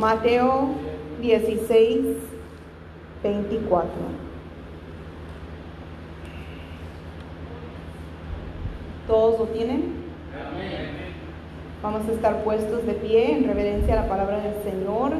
Mateo 0.00 0.70
16, 1.20 1.98
24. 3.22 3.90
¿Todos 9.06 9.40
lo 9.40 9.44
tienen? 9.48 9.92
Vamos 11.82 12.08
a 12.08 12.12
estar 12.12 12.42
puestos 12.44 12.86
de 12.86 12.94
pie 12.94 13.36
en 13.36 13.44
reverencia 13.46 13.92
a 13.92 14.04
la 14.04 14.08
palabra 14.08 14.40
del 14.40 14.54
Señor 14.62 15.12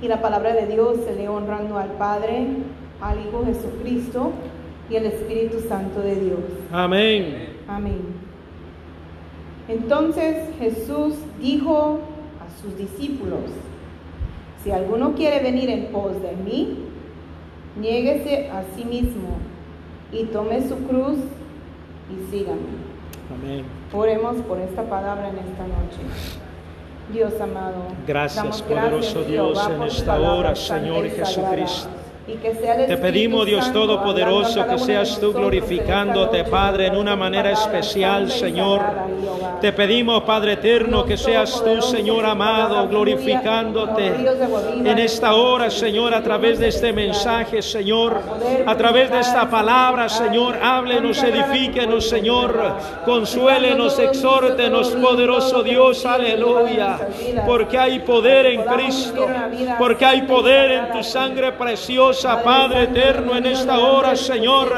y 0.00 0.08
la 0.08 0.22
palabra 0.22 0.54
de 0.54 0.66
Dios 0.66 0.96
se 1.04 1.14
lee 1.14 1.26
honrando 1.26 1.76
al 1.76 1.90
Padre, 1.90 2.46
al 3.02 3.20
Hijo 3.20 3.44
Jesucristo 3.44 4.32
y 4.88 4.96
al 4.96 5.04
Espíritu 5.04 5.60
Santo 5.68 6.00
de 6.00 6.14
Dios. 6.14 6.40
Amén. 6.72 7.48
Amén. 7.68 8.00
Entonces 9.68 10.38
Jesús 10.58 11.16
dijo 11.38 11.98
a 12.40 12.62
sus 12.62 12.78
discípulos, 12.78 13.40
si 14.66 14.72
alguno 14.72 15.14
quiere 15.14 15.38
venir 15.38 15.70
en 15.70 15.86
pos 15.92 16.20
de 16.20 16.32
mí, 16.32 16.76
niéguese 17.78 18.50
a 18.50 18.64
sí 18.74 18.84
mismo 18.84 19.36
y 20.10 20.24
tome 20.24 20.60
su 20.66 20.74
cruz 20.88 21.18
y 22.10 22.30
sígame. 22.32 22.62
Amén. 23.32 23.64
Oremos 23.92 24.38
por 24.38 24.58
esta 24.58 24.82
palabra 24.82 25.28
en 25.28 25.38
esta 25.38 25.62
noche. 25.68 26.02
Dios 27.12 27.40
amado, 27.40 27.76
Gracias, 28.08 28.60
poderoso 28.62 29.22
Dios, 29.22 29.56
Jehová, 29.56 29.76
en 29.76 29.82
esta 29.84 30.20
hora, 30.20 30.56
Señor. 30.56 31.08
Jesucristo. 31.10 31.88
Y 32.28 32.32
que 32.38 32.54
sea 32.56 32.74
el 32.74 32.86
Te 32.88 32.96
pedimos, 32.96 33.46
Dios 33.46 33.64
Santo, 33.64 33.86
Todopoderoso, 33.86 34.66
que 34.66 34.78
seas 34.80 35.20
tú 35.20 35.32
glorificándote, 35.32 36.42
Padre, 36.42 36.88
en 36.88 36.96
una 36.96 37.14
manera 37.14 37.52
especial, 37.52 38.28
Señor. 38.30 38.82
Te 39.60 39.72
pedimos, 39.72 40.24
Padre 40.24 40.54
eterno, 40.54 41.04
que 41.04 41.16
seas 41.16 41.62
tú, 41.64 41.80
Señor 41.80 42.26
amado, 42.26 42.88
glorificándote 42.88 44.12
en 44.84 44.98
esta 44.98 45.34
hora, 45.34 45.70
Señor, 45.70 46.14
a 46.14 46.22
través 46.22 46.58
de 46.58 46.68
este 46.68 46.92
mensaje, 46.92 47.62
Señor, 47.62 48.20
a 48.66 48.76
través 48.76 49.08
de 49.10 49.20
esta 49.20 49.48
palabra, 49.48 50.08
Señor, 50.08 50.56
háblenos, 50.60 51.22
edifíquenos, 51.22 52.08
Señor, 52.08 52.74
consuélenos, 53.04 54.00
exhórtenos, 54.00 54.90
poderoso 54.90 55.62
Dios, 55.62 56.04
aleluya, 56.04 56.98
porque 57.46 57.78
hay 57.78 58.00
poder 58.00 58.46
en 58.46 58.64
Cristo, 58.64 59.28
porque 59.78 60.04
hay 60.04 60.22
poder 60.22 60.72
en 60.72 60.92
tu 60.92 61.04
sangre 61.04 61.52
preciosa, 61.52 62.15
Padre 62.22 62.84
eterno, 62.84 63.36
en 63.36 63.46
esta 63.46 63.78
hora, 63.78 64.16
Señor, 64.16 64.72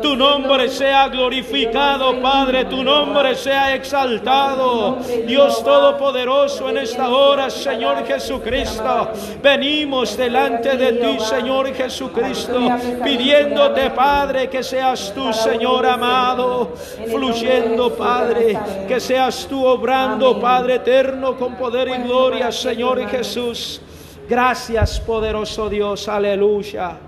tu 0.00 0.14
nombre 0.14 0.68
sea 0.68 1.08
glorificado, 1.08 2.20
Padre, 2.20 2.66
tu 2.66 2.82
nombre 2.82 3.34
sea 3.34 3.74
exaltado, 3.74 4.98
Dios 5.26 5.62
Todopoderoso, 5.64 6.70
en 6.70 6.78
esta 6.78 7.08
hora, 7.08 7.50
Señor 7.50 8.06
Jesucristo, 8.06 9.10
venimos 9.42 10.16
delante 10.16 10.76
de 10.76 10.92
ti, 10.92 11.18
Señor 11.20 11.74
Jesucristo, 11.74 12.60
pidiéndote, 13.02 13.90
Padre, 13.90 14.48
que 14.48 14.62
seas 14.62 15.12
tú, 15.14 15.32
Señor 15.32 15.86
amado, 15.86 16.74
fluyendo, 17.10 17.94
Padre, 17.94 18.58
que 18.86 19.00
seas 19.00 19.46
tú 19.48 19.64
obrando, 19.66 20.40
Padre 20.40 20.76
eterno, 20.76 21.36
con 21.36 21.56
poder 21.56 21.88
y 21.88 22.02
gloria, 22.02 22.52
Señor 22.52 23.06
Jesús. 23.08 23.80
Gracias, 24.28 24.98
poderoso 24.98 25.68
Dios, 25.70 26.08
aleluya. 26.08 26.98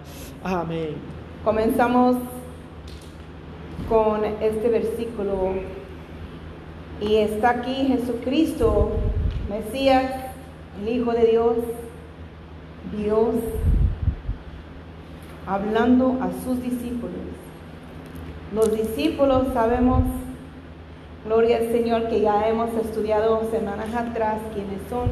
Amén. 0.45 0.95
Comenzamos 1.45 2.15
con 3.89 4.25
este 4.25 4.69
versículo 4.69 5.55
y 7.01 7.17
está 7.17 7.51
aquí 7.51 7.89
Jesucristo, 7.89 8.91
Mesías, 9.51 10.13
el 10.81 10.89
Hijo 10.91 11.11
de 11.11 11.27
Dios, 11.27 11.57
Dios, 12.97 13.35
hablando 15.45 16.19
a 16.21 16.31
sus 16.45 16.63
discípulos. 16.63 17.17
Los 18.55 18.73
discípulos 18.77 19.49
sabemos, 19.55 20.05
gloria 21.27 21.57
al 21.57 21.73
Señor, 21.73 22.09
que 22.11 22.21
ya 22.21 22.49
hemos 22.49 22.73
estudiado 22.75 23.43
semanas 23.51 23.93
atrás 23.93 24.39
quiénes 24.55 24.79
son. 24.89 25.09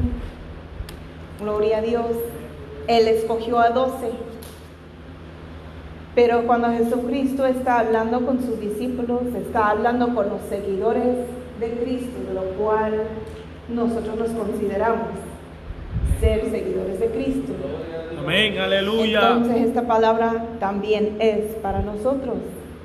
Gloria 1.39 1.77
a 1.77 1.81
Dios. 1.81 2.05
Él 2.87 3.07
escogió 3.07 3.59
a 3.59 3.69
doce. 3.69 4.11
Pero 6.15 6.47
cuando 6.47 6.71
Jesucristo 6.71 7.45
está 7.45 7.79
hablando 7.79 8.25
con 8.25 8.41
sus 8.41 8.59
discípulos, 8.59 9.21
está 9.35 9.69
hablando 9.69 10.15
con 10.15 10.29
los 10.29 10.41
seguidores 10.49 11.15
de 11.59 11.71
Cristo, 11.83 12.17
de 12.27 12.33
lo 12.33 12.41
cual 12.57 13.03
nosotros 13.69 14.15
nos 14.17 14.29
consideramos 14.29 15.09
ser 16.19 16.49
seguidores 16.49 16.99
de 16.99 17.07
Cristo. 17.11 17.53
Amén, 18.17 18.57
aleluya. 18.57 19.33
Entonces 19.33 19.67
esta 19.67 19.85
palabra 19.85 20.45
también 20.59 21.17
es 21.19 21.53
para 21.61 21.81
nosotros. 21.81 22.37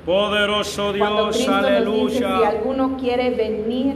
Poderoso 0.05 0.93
Cuando 0.97 1.31
Dios, 1.31 1.35
Cristo 1.37 1.51
nos 1.51 1.61
dice, 2.07 2.17
si 2.17 2.23
aleluya. 2.23 2.49
alguno 2.49 2.97
quiere 2.99 3.31
venir 3.31 3.95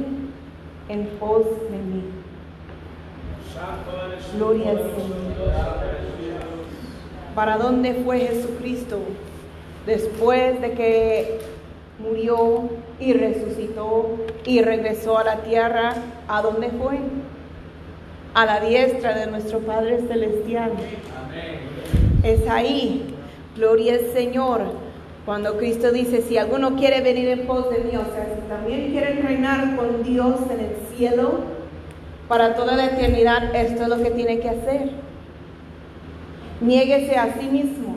en 0.89 1.05
pos 1.19 1.43
de 1.69 1.77
mí. 1.77 2.03
Gloria 4.35 4.71
al 4.71 4.77
Señor. 4.77 5.17
¿Para 7.35 7.57
dónde 7.57 7.93
fue 8.03 8.19
Jesucristo 8.19 8.99
después 9.85 10.59
de 10.59 10.71
que 10.71 11.39
murió 11.99 12.69
y 12.99 13.13
resucitó 13.13 14.17
y 14.45 14.61
regresó 14.61 15.17
a 15.17 15.23
la 15.23 15.37
tierra? 15.43 15.93
¿A 16.27 16.41
dónde 16.41 16.69
fue? 16.69 16.99
A 18.33 18.45
la 18.45 18.59
diestra 18.59 19.17
de 19.17 19.27
nuestro 19.27 19.59
Padre 19.59 19.99
Celestial. 20.07 20.71
Es 22.23 22.47
ahí, 22.49 23.13
gloria 23.55 23.93
al 23.93 24.11
Señor, 24.13 24.61
cuando 25.25 25.57
Cristo 25.57 25.91
dice, 25.91 26.21
si 26.21 26.37
alguno 26.37 26.75
quiere 26.75 27.01
venir 27.01 27.27
en 27.27 27.47
pos 27.47 27.69
de 27.69 27.79
mí, 27.79 27.97
o 27.97 28.13
sea, 28.13 28.33
si 28.33 28.47
también 28.49 28.91
quieren 28.91 29.21
reinar 29.21 29.75
con 29.75 30.01
Dios 30.03 30.35
en 30.49 30.59
el 30.59 30.75
cielo, 30.95 31.56
para 32.27 32.55
toda 32.55 32.75
la 32.75 32.85
eternidad, 32.85 33.55
esto 33.55 33.83
es 33.83 33.87
lo 33.87 33.97
que 33.97 34.11
tiene 34.11 34.39
que 34.39 34.49
hacer. 34.49 34.89
Niéguese 36.59 37.15
a 37.15 37.33
sí 37.39 37.47
mismo. 37.47 37.95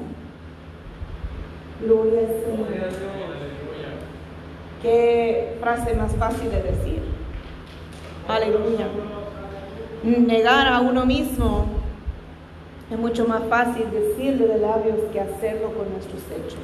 Gloria 1.82 2.20
al 2.20 2.26
Señor. 2.26 2.66
Qué 4.82 5.56
frase 5.60 5.94
más 5.94 6.14
fácil 6.16 6.50
de 6.50 6.62
decir. 6.62 7.02
Aleluya. 8.28 8.86
Negar 10.02 10.68
a 10.68 10.80
uno 10.80 11.04
mismo 11.04 11.66
es 12.90 12.98
mucho 12.98 13.26
más 13.26 13.42
fácil 13.48 13.86
decirlo 13.90 14.46
de 14.46 14.58
labios 14.58 14.98
que 15.12 15.20
hacerlo 15.20 15.72
con 15.74 15.90
nuestros 15.92 16.22
hechos. 16.30 16.60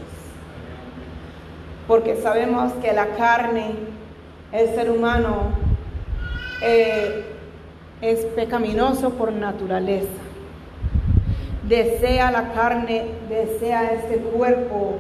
Porque 1.89 2.17
sabemos 2.17 2.73
que 2.75 2.93
la 2.93 3.09
carne, 3.17 3.75
el 4.53 4.69
ser 4.75 4.91
humano, 4.91 5.51
eh, 6.63 7.36
es 8.01 8.25
pecaminoso 8.27 9.11
por 9.11 9.33
naturaleza. 9.33 10.09
Desea 11.67 12.31
la 12.31 12.53
carne, 12.53 13.07
desea 13.29 13.93
este 13.93 14.19
cuerpo, 14.19 14.99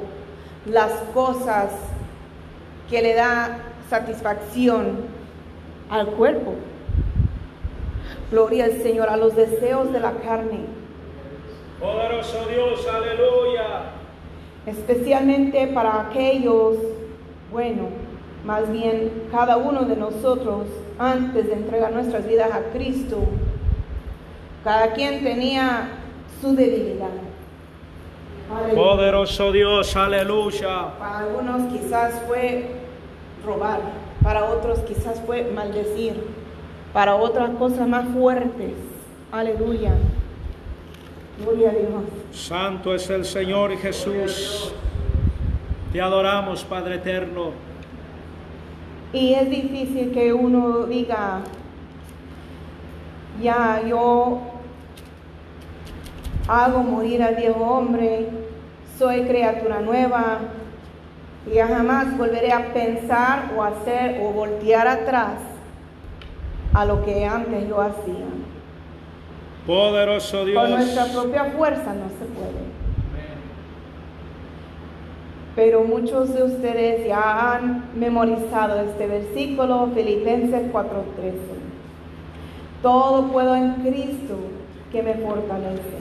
las 0.64 0.92
cosas 1.14 1.70
que 2.90 3.02
le 3.02 3.14
da 3.14 3.58
satisfacción 3.88 4.96
al 5.90 6.08
cuerpo. 6.08 6.54
Gloria 8.30 8.64
al 8.64 8.82
Señor, 8.82 9.08
a 9.08 9.16
los 9.16 9.36
deseos 9.36 9.92
de 9.92 10.00
la 10.00 10.12
carne. 10.14 10.60
Poderoso 11.78 12.46
Dios, 12.48 12.86
aleluya. 12.88 13.92
especialmente 14.66 15.68
para 15.68 16.08
aquellos, 16.08 16.76
bueno, 17.52 17.88
más 18.44 18.70
bien 18.72 19.12
cada 19.30 19.56
uno 19.58 19.84
de 19.84 19.94
nosotros, 19.94 20.66
antes 20.98 21.46
de 21.46 21.52
entregar 21.52 21.92
nuestras 21.92 22.26
vidas 22.26 22.50
a 22.52 22.72
Cristo, 22.72 23.18
cada 24.64 24.92
quien 24.92 25.22
tenía 25.22 25.90
su 26.40 26.54
debilidad. 26.54 27.10
Aleluya. 28.50 28.74
Poderoso 28.74 29.52
Dios, 29.52 29.96
aleluya. 29.96 30.98
Para 30.98 31.18
algunos 31.18 31.72
quizás 31.72 32.22
fue 32.26 32.70
robar, 33.44 33.80
para 34.22 34.44
otros 34.44 34.80
quizás 34.80 35.20
fue 35.26 35.50
maldecir, 35.54 36.14
para 36.92 37.16
otras 37.16 37.50
cosas 37.50 37.88
más 37.88 38.06
fuertes. 38.08 38.72
Aleluya. 39.32 39.92
Gloria 41.42 41.70
a 41.70 41.72
Dios. 41.72 42.02
Santo 42.32 42.94
es 42.94 43.10
el 43.10 43.24
Señor 43.24 43.76
Jesús. 43.76 44.72
Te 45.92 46.00
adoramos, 46.00 46.64
Padre 46.64 46.96
eterno. 46.96 47.52
Y 49.16 49.32
es 49.32 49.48
difícil 49.48 50.12
que 50.12 50.30
uno 50.34 50.82
diga, 50.82 51.40
ya 53.42 53.80
yo 53.88 54.42
hago 56.46 56.82
morir 56.82 57.22
al 57.22 57.34
viejo 57.36 57.64
hombre, 57.64 58.28
soy 58.98 59.22
criatura 59.22 59.80
nueva, 59.80 60.40
y 61.50 61.54
ya 61.54 61.66
jamás 61.66 62.14
volveré 62.18 62.52
a 62.52 62.74
pensar 62.74 63.52
o 63.56 63.62
hacer 63.62 64.20
o 64.22 64.32
voltear 64.32 64.86
atrás 64.86 65.38
a 66.74 66.84
lo 66.84 67.02
que 67.02 67.24
antes 67.24 67.66
yo 67.70 67.80
hacía. 67.80 68.26
Poderoso 69.66 70.44
Dios. 70.44 70.68
nuestra 70.68 71.06
propia 71.06 71.44
fuerza 71.56 71.94
no 71.94 72.10
se 72.18 72.26
puede. 72.34 72.65
Pero 75.56 75.84
muchos 75.84 76.34
de 76.34 76.42
ustedes 76.42 77.08
ya 77.08 77.54
han 77.54 77.86
memorizado 77.98 78.78
este 78.82 79.06
versículo, 79.06 79.88
Filipenses 79.94 80.70
4:13. 80.70 81.56
Todo 82.82 83.28
puedo 83.32 83.56
en 83.56 83.72
Cristo 83.76 84.36
que 84.92 85.02
me 85.02 85.14
fortalece. 85.14 85.96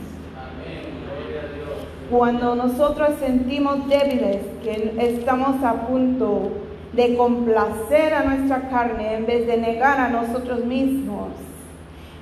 Cuando 2.12 2.54
nosotros 2.56 3.12
sentimos 3.20 3.88
débiles, 3.88 4.42
que 4.62 4.94
estamos 5.00 5.64
a 5.64 5.88
punto 5.88 6.52
de 6.94 7.16
complacer 7.16 8.14
a 8.14 8.24
nuestra 8.24 8.70
carne 8.70 9.16
en 9.16 9.26
vez 9.26 9.48
de 9.48 9.58
negar 9.58 10.00
a 10.00 10.10
nosotros 10.10 10.66
mismos, 10.66 11.30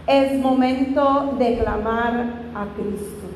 es 0.07 0.39
momento 0.39 1.36
de 1.39 1.57
clamar 1.57 2.13
a 2.56 2.65
Cristo. 2.75 3.27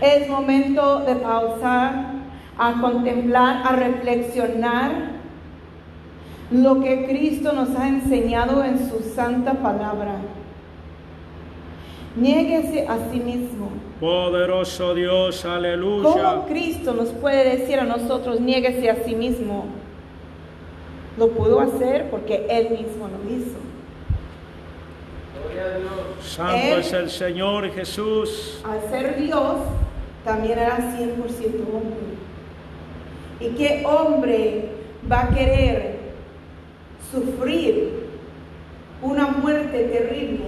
Es 0.00 0.28
momento 0.28 1.00
de 1.00 1.14
pausar, 1.16 2.13
a 2.58 2.80
contemplar, 2.80 3.62
a 3.66 3.76
reflexionar 3.76 4.92
lo 6.50 6.80
que 6.80 7.06
Cristo 7.06 7.52
nos 7.52 7.74
ha 7.76 7.88
enseñado 7.88 8.62
en 8.64 8.78
su 8.88 9.00
santa 9.14 9.54
palabra. 9.54 10.16
Niéguese 12.16 12.86
a 12.86 12.96
sí 13.10 13.18
mismo. 13.18 13.70
Poderoso 13.98 14.94
Dios, 14.94 15.40
¿Cómo 15.42 15.54
aleluya. 15.54 16.42
Cristo 16.46 16.92
nos 16.94 17.08
puede 17.10 17.58
decir 17.58 17.80
a 17.80 17.84
nosotros, 17.84 18.40
niéguese 18.40 18.88
a 18.90 18.96
sí 19.04 19.14
mismo? 19.16 19.64
Lo 21.18 21.28
pudo 21.30 21.60
hacer 21.60 22.10
porque 22.10 22.46
Él 22.48 22.70
mismo 22.70 23.08
lo 23.08 23.34
hizo. 23.34 23.56
Santo 26.22 26.54
Él- 26.56 26.80
es 26.80 26.92
el 26.92 27.10
Señor 27.10 27.70
Jesús. 27.72 28.60
Al 28.64 28.80
ser 28.90 29.16
Dios, 29.20 29.56
también 30.24 30.58
era 30.58 30.76
100% 30.96 31.64
hombre. 31.72 32.14
¿Y 33.40 33.48
qué 33.50 33.84
hombre 33.84 34.68
va 35.10 35.22
a 35.22 35.28
querer 35.28 35.98
sufrir 37.10 38.08
una 39.02 39.28
muerte 39.28 39.84
terrible? 39.84 40.44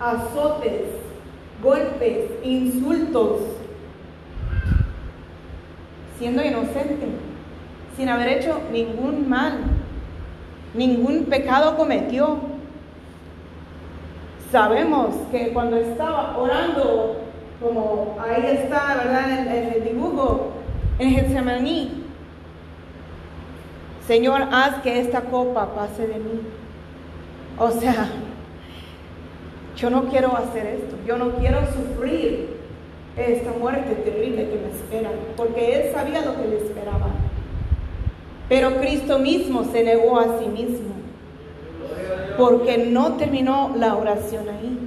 Azotes, 0.00 0.86
golpes, 1.62 2.30
insultos, 2.42 3.40
siendo 6.18 6.42
inocente, 6.42 7.06
sin 7.96 8.08
haber 8.08 8.28
hecho 8.28 8.60
ningún 8.72 9.28
mal, 9.28 9.58
ningún 10.74 11.24
pecado 11.24 11.76
cometió. 11.76 12.38
Sabemos 14.50 15.14
que 15.30 15.52
cuando 15.52 15.76
estaba 15.76 16.36
orando, 16.36 17.16
como 17.60 18.16
ahí 18.20 18.56
está, 18.56 18.96
¿verdad? 18.96 19.46
En, 19.46 19.72
el 19.72 19.84
dibujo, 19.84 20.51
en 20.98 21.10
Getsemaní, 21.10 21.90
Señor, 24.06 24.42
haz 24.50 24.82
que 24.82 25.00
esta 25.00 25.22
copa 25.22 25.74
pase 25.74 26.06
de 26.06 26.14
mí. 26.14 26.40
O 27.58 27.70
sea, 27.70 28.08
yo 29.76 29.90
no 29.90 30.04
quiero 30.04 30.36
hacer 30.36 30.66
esto, 30.66 30.96
yo 31.06 31.16
no 31.16 31.32
quiero 31.36 31.60
sufrir 31.66 32.48
esta 33.16 33.52
muerte 33.52 33.94
terrible 33.94 34.48
que 34.48 34.58
me 34.58 34.70
espera, 34.70 35.10
porque 35.36 35.74
Él 35.74 35.92
sabía 35.92 36.24
lo 36.24 36.36
que 36.36 36.48
le 36.48 36.56
esperaba. 36.56 37.08
Pero 38.48 38.76
Cristo 38.80 39.18
mismo 39.18 39.64
se 39.64 39.84
negó 39.84 40.18
a 40.18 40.38
sí 40.38 40.46
mismo 40.46 40.92
porque 42.36 42.78
no 42.78 43.14
terminó 43.14 43.72
la 43.76 43.96
oración 43.96 44.48
ahí, 44.48 44.78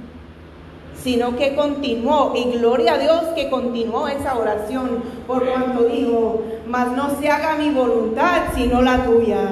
sino 1.02 1.36
que 1.36 1.54
continuó, 1.54 2.32
y 2.34 2.58
gloria 2.58 2.94
a 2.94 2.98
Dios 2.98 3.20
que 3.34 3.48
continuó 3.48 4.08
esa 4.08 4.36
oración, 4.36 5.02
por 5.26 5.46
cuanto 5.46 5.84
dijo, 5.84 6.42
mas 6.66 6.92
no 6.92 7.10
se 7.20 7.28
haga 7.28 7.56
mi 7.56 7.70
voluntad, 7.70 8.42
sino 8.54 8.82
la 8.82 9.04
tuya. 9.04 9.48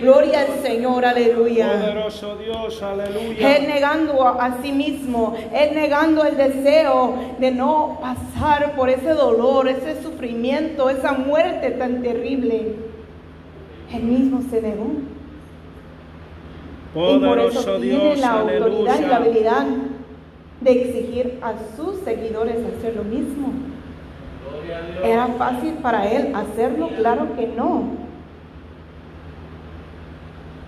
Gloria 0.00 0.40
al 0.40 0.62
Señor, 0.62 1.04
aleluya. 1.04 1.78
Poderoso 1.80 2.36
Dios, 2.36 2.82
aleluya. 2.82 3.56
Él 3.56 3.68
negando 3.68 4.26
a, 4.26 4.58
sí 4.60 4.72
mismo, 4.72 5.36
Él 5.54 5.74
negando 5.74 6.24
el 6.24 6.36
deseo 6.36 7.14
de 7.38 7.52
no 7.52 8.00
pasar 8.00 8.74
por 8.74 8.90
ese 8.90 9.10
dolor, 9.10 9.68
ese 9.68 10.02
sufrimiento, 10.02 10.90
esa 10.90 11.12
muerte 11.12 11.70
tan 11.70 12.02
terrible. 12.02 12.74
Él 13.92 14.02
mismo 14.02 14.42
se 14.50 14.60
negó. 14.60 14.90
Y 16.94 17.18
por 17.20 17.38
eso 17.38 17.76
tiene 17.76 18.16
la 18.16 18.40
autoridad 18.40 18.98
y 18.98 19.06
la 19.06 19.16
habilidad 19.16 19.66
de 20.62 20.82
exigir 20.82 21.38
a 21.42 21.54
sus 21.76 22.00
seguidores 22.00 22.56
hacer 22.76 22.96
lo 22.96 23.04
mismo. 23.04 23.52
¿Era 25.02 25.26
fácil 25.38 25.74
para 25.74 26.10
él 26.10 26.34
hacerlo? 26.34 26.88
Claro 26.96 27.34
que 27.36 27.46
no. 27.48 27.84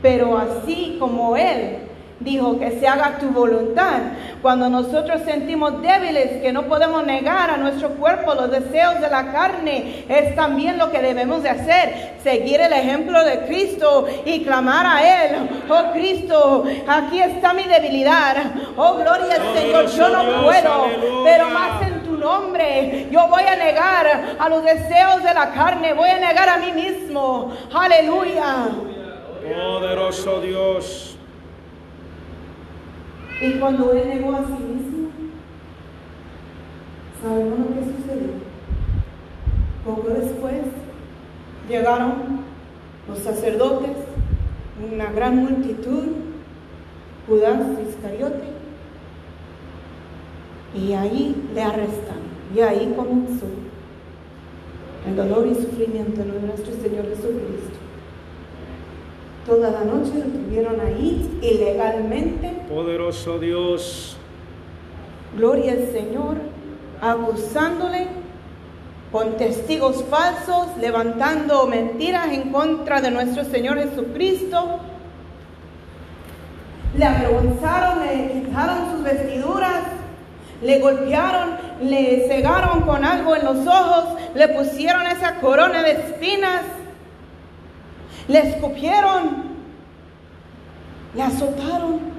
Pero 0.02 0.36
así 0.36 0.96
como 0.98 1.36
él 1.36 1.83
dijo 2.24 2.58
que 2.58 2.80
se 2.80 2.88
haga 2.88 3.18
tu 3.18 3.28
voluntad, 3.28 4.00
cuando 4.40 4.68
nosotros 4.68 5.20
sentimos 5.24 5.80
débiles 5.82 6.42
que 6.42 6.52
no 6.52 6.62
podemos 6.64 7.04
negar 7.06 7.50
a 7.50 7.56
nuestro 7.58 7.90
cuerpo 7.90 8.34
los 8.34 8.50
deseos 8.50 9.00
de 9.00 9.10
la 9.10 9.30
carne, 9.30 10.04
es 10.08 10.34
también 10.34 10.78
lo 10.78 10.90
que 10.90 11.00
debemos 11.00 11.42
de 11.42 11.50
hacer, 11.50 12.14
seguir 12.22 12.60
el 12.60 12.72
ejemplo 12.72 13.22
de 13.24 13.40
Cristo 13.40 14.06
y 14.24 14.42
clamar 14.42 14.86
a 14.86 15.24
Él, 15.24 15.48
oh 15.68 15.92
Cristo, 15.92 16.64
aquí 16.88 17.20
está 17.20 17.52
mi 17.52 17.64
debilidad, 17.64 18.36
oh 18.76 18.94
gloria 18.94 19.36
al 19.36 19.54
Señor, 19.54 19.86
yo 19.88 20.08
no 20.08 20.42
puedo, 20.44 20.86
pero 21.24 21.48
más 21.50 21.82
en 21.82 22.02
tu 22.04 22.16
nombre, 22.16 23.08
yo 23.10 23.28
voy 23.28 23.42
a 23.42 23.56
negar 23.56 24.36
a 24.38 24.48
los 24.48 24.64
deseos 24.64 25.22
de 25.22 25.34
la 25.34 25.52
carne, 25.52 25.92
voy 25.92 26.08
a 26.08 26.18
negar 26.18 26.48
a 26.48 26.56
mí 26.56 26.72
mismo, 26.72 27.52
aleluya. 27.72 28.68
Poderoso 29.42 30.40
Dios. 30.40 31.13
Y 33.42 33.52
cuando 33.58 33.92
él 33.92 34.08
negó 34.08 34.32
a 34.32 34.44
sí 34.44 34.52
mismo, 34.52 35.08
¿sabemos 37.20 37.58
lo 37.58 37.66
que 37.66 37.80
sucedió? 37.80 38.32
Poco 39.84 40.08
después 40.08 40.62
llegaron 41.68 42.40
los 43.08 43.18
sacerdotes, 43.18 43.90
una 44.92 45.10
gran 45.12 45.36
multitud, 45.36 46.04
Judas 47.26 47.60
Iscariote, 47.88 48.54
y 50.74 50.92
ahí 50.92 51.48
le 51.54 51.62
arrestaron. 51.62 52.24
Y 52.54 52.60
ahí 52.60 52.94
comenzó 52.96 53.46
el 55.06 55.16
dolor 55.16 55.46
y 55.46 55.54
sufrimiento 55.54 56.22
de 56.22 56.40
nuestro 56.40 56.72
Señor 56.74 57.08
Jesucristo. 57.08 57.83
Toda 59.46 59.70
la 59.70 59.84
noche 59.84 60.12
lo 60.14 60.24
tuvieron 60.24 60.80
ahí 60.80 61.38
ilegalmente 61.42 62.48
Poderoso 62.68 63.38
Dios. 63.38 64.16
Gloria 65.36 65.72
al 65.72 65.92
Señor, 65.92 66.36
acusándole 67.00 68.06
con 69.12 69.36
testigos 69.36 70.02
falsos, 70.04 70.76
levantando 70.80 71.66
mentiras 71.66 72.28
en 72.32 72.50
contra 72.50 73.00
de 73.00 73.10
nuestro 73.10 73.44
Señor 73.44 73.78
Jesucristo. 73.78 74.80
Le 76.96 77.04
avergonzaron, 77.04 78.06
le 78.06 78.32
quitaron 78.32 78.92
sus 78.92 79.02
vestiduras, 79.04 79.82
le 80.62 80.78
golpearon, 80.78 81.50
le 81.82 82.26
cegaron 82.28 82.80
con 82.82 83.04
algo 83.04 83.36
en 83.36 83.44
los 83.44 83.66
ojos, 83.66 84.20
le 84.34 84.48
pusieron 84.48 85.06
esa 85.06 85.36
corona 85.40 85.82
de 85.82 85.92
espinas, 85.92 86.62
le 88.28 88.38
escupieron, 88.38 89.44
le 91.14 91.22
azotaron. 91.22 92.14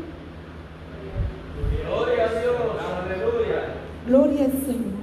Gloria 4.07 4.45
al 4.45 4.51
Señor. 4.51 4.95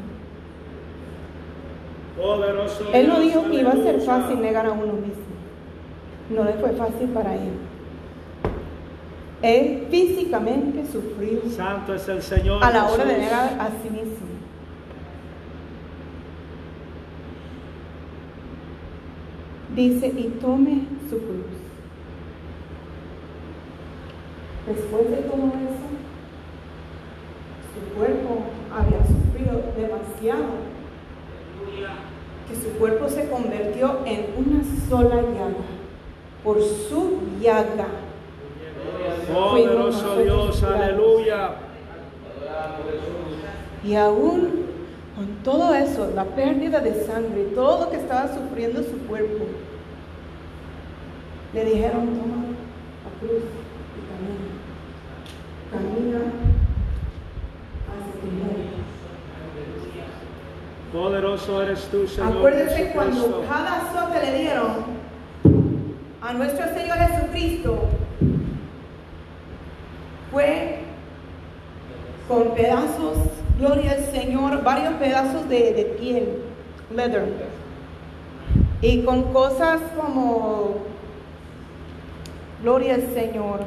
Poderoso 2.16 2.84
Él 2.92 3.08
no 3.08 3.20
Dios, 3.20 3.26
dijo 3.34 3.50
que 3.50 3.60
iba 3.60 3.70
a 3.70 3.74
ser 3.74 3.86
aleluya. 3.96 4.06
fácil 4.06 4.40
negar 4.42 4.66
a 4.66 4.72
uno 4.72 4.92
mismo. 4.92 5.32
No 6.30 6.44
le 6.44 6.52
fue 6.54 6.70
fácil 6.72 7.08
para 7.08 7.34
él. 7.34 7.50
Él 9.42 9.86
físicamente 9.90 10.84
sufrió 10.92 11.40
Santo 11.50 11.94
es 11.94 12.08
el 12.08 12.22
Señor. 12.22 12.62
a 12.62 12.70
la 12.70 12.88
hora 12.88 13.04
de 13.04 13.18
negar 13.18 13.56
a 13.58 13.68
sí 13.82 13.90
mismo. 13.90 14.31
Dice, 19.74 20.06
y 20.08 20.24
tome 20.40 20.82
su 21.08 21.18
cruz. 21.18 21.62
Después 24.66 25.10
de 25.10 25.16
todo 25.16 25.46
eso, 25.46 25.88
su 27.72 27.94
cuerpo 27.96 28.42
había 28.70 28.98
sufrido 29.06 29.62
demasiado 29.76 30.72
que 32.48 32.54
su 32.54 32.78
cuerpo 32.78 33.08
se 33.08 33.28
convirtió 33.28 34.00
en 34.04 34.26
una 34.36 34.62
sola 34.88 35.16
llaga. 35.16 35.64
Por 36.44 36.60
su 36.62 37.20
llaga. 37.40 37.86
Poderoso 39.32 40.18
Dios, 40.18 40.62
aleluya. 40.62 41.54
Y 43.84 43.94
aún 43.94 44.61
con 45.16 45.26
todo 45.44 45.74
eso, 45.74 46.10
la 46.14 46.24
pérdida 46.24 46.80
de 46.80 47.04
sangre, 47.04 47.44
todo 47.54 47.84
lo 47.84 47.90
que 47.90 47.96
estaba 47.96 48.28
sufriendo 48.34 48.82
su 48.82 48.98
cuerpo, 49.06 49.44
le 51.52 51.64
dijeron, 51.64 52.06
toma 52.06 52.46
la 53.04 53.10
cruz 53.20 53.42
y 53.96 54.00
camina. 54.08 54.52
Camina 55.70 56.18
hacia 57.88 58.20
tu 58.20 58.26
Poderoso 60.98 61.62
eres 61.62 61.88
tú, 61.90 62.06
Señor. 62.06 62.36
Acuérdese 62.36 62.92
cuando 62.94 63.44
cada 63.48 63.76
azote 63.78 64.26
le 64.26 64.38
dieron 64.38 65.02
a 66.20 66.32
nuestro 66.34 66.64
Señor 66.74 66.98
Jesucristo, 66.98 67.88
fue 70.30 70.80
con 72.28 72.54
pedazos, 72.54 73.16
gloria 73.58 73.92
al 73.92 74.04
Señor, 74.06 74.62
varios 74.62 74.94
pedazos 74.94 75.48
de, 75.48 75.72
de 75.72 75.84
piel, 75.98 76.28
leather, 76.94 77.24
y 78.80 79.02
con 79.02 79.32
cosas 79.32 79.80
como, 79.96 80.78
gloria 82.62 82.94
al 82.94 83.14
Señor, 83.14 83.60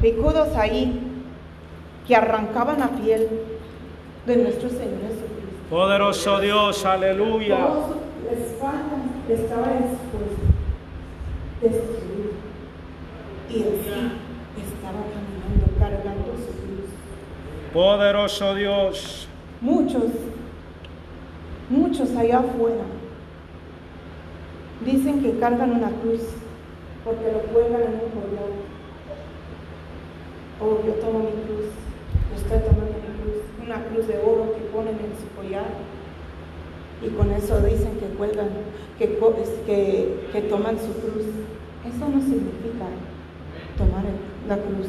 picudos 0.00 0.54
ahí 0.56 1.00
que 2.06 2.14
arrancaban 2.14 2.78
la 2.78 2.88
piel 2.90 3.28
de 4.26 4.36
nuestro 4.36 4.68
Señor 4.68 5.00
Jesucristo. 5.02 5.66
Poderoso 5.70 6.38
Dios, 6.38 6.84
aleluya. 6.84 7.56
Todo 7.56 7.86
su 8.22 8.28
espalda 8.32 8.96
estaba 9.28 9.66
expuesta, 9.66 10.46
destruida, 11.60 12.30
y 13.50 13.54
así 13.54 14.12
estaba 14.62 15.02
caminando, 15.10 15.66
cargando 15.78 16.32
su 16.36 16.52
cruz. 16.52 16.90
Poderoso 17.76 18.54
Dios. 18.54 19.28
Muchos, 19.60 20.04
muchos 21.68 22.16
allá 22.16 22.38
afuera 22.38 22.84
dicen 24.82 25.20
que 25.20 25.38
cargan 25.38 25.72
una 25.72 25.90
cruz 25.90 26.22
porque 27.04 27.30
lo 27.30 27.40
cuelgan 27.52 27.82
en 27.82 28.00
un 28.00 28.10
collar. 28.16 28.48
Oh, 30.58 30.86
yo 30.86 30.94
tomo 30.94 31.18
mi 31.18 31.32
cruz, 31.44 31.68
yo 32.30 32.36
estoy 32.40 32.60
mi 32.60 33.20
cruz, 33.20 33.44
una 33.62 33.84
cruz 33.84 34.08
de 34.08 34.20
oro 34.20 34.54
que 34.54 34.62
ponen 34.72 34.94
en 34.94 35.12
su 35.20 35.28
collar. 35.36 35.68
Y 37.04 37.10
con 37.10 37.30
eso 37.30 37.60
dicen 37.60 37.98
que 38.00 38.06
cuelgan, 38.16 38.48
que, 38.98 39.18
que, 39.66 40.28
que 40.32 40.40
toman 40.48 40.78
su 40.78 40.94
cruz. 40.94 41.26
Eso 41.84 42.08
no 42.08 42.22
significa 42.22 42.88
tomar 43.76 44.02
la 44.48 44.56
cruz. 44.56 44.88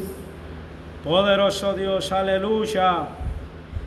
Poderoso 1.08 1.72
Dios, 1.72 2.12
aleluya. 2.12 3.08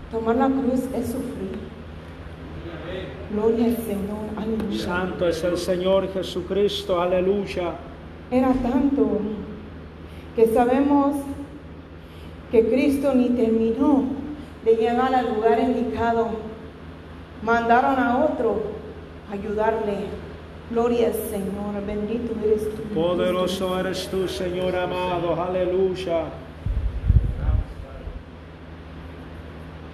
Tomar 0.09 0.37
la 0.37 0.47
cruz 0.47 0.85
es 0.95 1.05
sufrir. 1.05 1.51
Gloria 3.31 3.65
al 3.65 3.77
Señor, 3.77 4.25
aleluya. 4.35 4.83
Santo 4.83 5.27
es 5.27 5.43
el 5.43 5.55
Señor 5.55 6.11
Jesucristo, 6.11 6.99
aleluya. 6.99 7.73
Era 8.31 8.51
tanto 8.53 9.19
que 10.35 10.47
sabemos 10.47 11.17
que 12.49 12.67
Cristo 12.67 13.13
ni 13.13 13.29
terminó 13.29 14.05
de 14.65 14.75
llegar 14.77 15.13
al 15.13 15.35
lugar 15.35 15.59
indicado. 15.59 16.29
Mandaron 17.43 17.99
a 17.99 18.25
otro 18.25 18.63
a 19.29 19.33
ayudarle. 19.33 20.07
Gloria 20.71 21.09
al 21.09 21.13
Señor, 21.13 21.85
bendito 21.85 22.33
eres 22.43 22.63
tú. 22.75 22.81
Poderoso 22.95 23.79
eres 23.79 24.07
tú, 24.09 24.27
Señor 24.27 24.75
amado, 24.75 25.39
aleluya. 25.39 26.23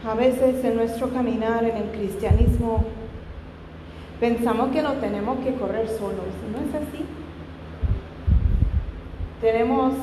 A 0.08 0.14
veces 0.14 0.64
en 0.64 0.78
nuestro 0.78 1.10
caminar 1.10 1.66
en 1.66 1.76
el 1.76 1.90
cristianismo 1.92 2.86
pensamos 4.22 4.70
que 4.72 4.82
lo 4.82 4.94
tenemos 4.94 5.40
que 5.40 5.54
correr 5.56 5.86
solos. 5.90 6.32
¿No 6.50 6.60
es 6.60 6.88
así? 6.88 7.04
Tenemos 9.42 9.96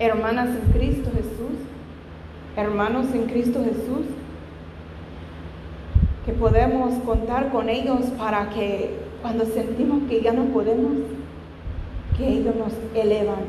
hermanas 0.00 0.48
en 0.48 0.72
Cristo 0.72 1.10
Jesús, 1.14 1.58
hermanos 2.56 3.06
en 3.14 3.26
Cristo 3.26 3.62
Jesús, 3.62 4.06
que 6.26 6.32
podemos 6.32 6.92
contar 7.04 7.52
con 7.52 7.68
ellos 7.68 8.00
para 8.18 8.50
que 8.50 8.96
cuando 9.22 9.44
sentimos 9.44 10.02
que 10.08 10.22
ya 10.22 10.32
no 10.32 10.46
podemos, 10.46 10.92
que 12.16 12.28
ellos 12.28 12.56
nos 12.56 12.72
elevan, 13.00 13.44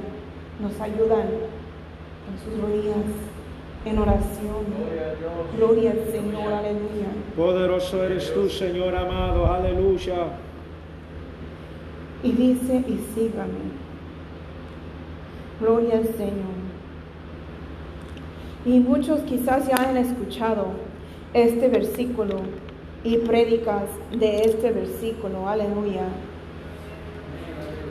nos 0.62 0.80
ayudan 0.80 1.26
en 2.30 2.38
sus 2.44 2.62
rodillas, 2.62 3.39
en 3.86 3.98
oración. 3.98 4.66
Gloria 5.58 5.92
al 5.92 6.12
Señor, 6.12 6.54
aleluya. 6.54 7.08
Poderoso 7.36 8.04
eres 8.04 8.34
tú, 8.34 8.50
Señor 8.50 8.96
amado, 8.96 9.46
aleluya. 9.46 10.28
Y 12.24 12.32
dice, 12.32 12.84
y 12.88 13.00
sígame. 13.16 13.80
Gloria 15.60 15.98
al 15.98 16.06
Señor. 16.06 16.60
Y 18.66 18.80
muchos 18.80 19.22
quizás 19.22 19.68
ya 19.68 19.76
han 19.76 19.98
escuchado 19.98 20.68
este 21.34 21.70
versículo 21.70 22.42
y 23.04 23.18
prédicas 23.18 23.84
de 24.12 24.42
este 24.42 24.72
versículo. 24.72 25.48
Aleluya. 25.48 26.04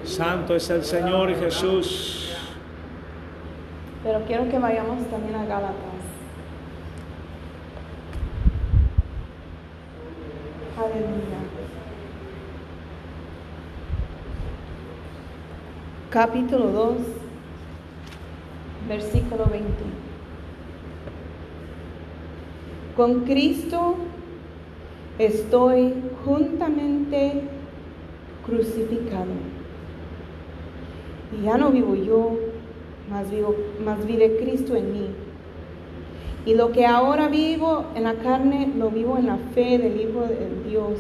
Santo 0.04 0.54
es 0.54 0.68
el 0.70 0.84
Señor 0.84 1.34
Jesús. 1.34 2.17
Pero 4.02 4.20
quiero 4.26 4.48
que 4.48 4.58
vayamos 4.58 5.06
también 5.08 5.34
a 5.34 5.44
Gálatas. 5.44 5.74
Aleluya. 10.78 11.38
Capítulo 16.10 16.68
2, 16.68 16.96
versículo 18.88 19.46
20. 19.46 19.68
Con 22.96 23.24
Cristo 23.24 23.96
estoy 25.18 25.94
juntamente 26.24 27.42
crucificado. 28.46 29.26
Y 31.36 31.44
ya 31.44 31.58
no 31.58 31.70
vivo 31.70 31.94
yo, 31.94 32.47
más, 33.10 33.30
vivo, 33.30 33.54
más 33.84 34.06
vive 34.06 34.38
Cristo 34.38 34.76
en 34.76 34.92
mí. 34.92 35.06
Y 36.46 36.54
lo 36.54 36.72
que 36.72 36.86
ahora 36.86 37.28
vivo 37.28 37.84
en 37.94 38.04
la 38.04 38.14
carne, 38.14 38.72
lo 38.76 38.90
vivo 38.90 39.18
en 39.18 39.26
la 39.26 39.36
fe 39.54 39.78
del 39.78 40.00
Hijo 40.00 40.22
de 40.22 40.68
Dios, 40.68 40.98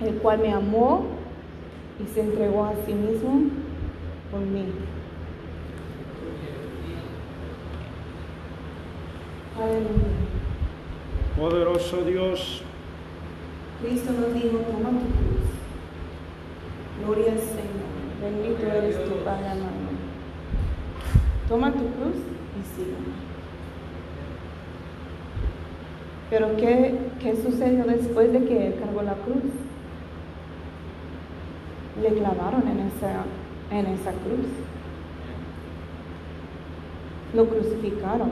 el 0.00 0.14
cual 0.16 0.38
me 0.38 0.52
amó 0.52 1.04
y 2.02 2.14
se 2.14 2.20
entregó 2.20 2.64
a 2.64 2.72
sí 2.86 2.94
mismo 2.94 3.50
por 4.30 4.40
mí. 4.40 4.64
Aleluya. 9.60 10.22
Poderoso 11.38 11.98
Dios. 12.04 12.62
Cristo 13.82 14.12
nos 14.12 14.32
dijo, 14.34 14.58
toma 14.58 14.90
tu 14.90 15.06
cruz. 15.06 15.52
Gloria 17.04 17.32
al 17.32 17.38
Señor. 17.38 17.92
Bendito 18.22 18.66
eres 18.66 19.04
tu 19.04 19.24
Padre 19.24 19.48
amado. 19.48 19.81
Toma 21.52 21.70
tu 21.70 21.80
cruz 21.80 22.16
y 22.16 22.74
sígueme. 22.74 23.12
Pero 26.30 26.56
¿qué, 26.56 26.98
¿qué 27.20 27.36
sucedió 27.36 27.84
después 27.84 28.32
de 28.32 28.42
que 28.46 28.68
él 28.68 28.76
cargó 28.80 29.02
la 29.02 29.12
cruz? 29.12 29.52
Le 32.02 32.08
clavaron 32.08 32.62
en 32.66 32.78
esa, 32.86 33.24
en 33.70 33.84
esa 33.84 34.12
cruz. 34.12 34.46
Lo 37.34 37.46
crucificaron. 37.46 38.30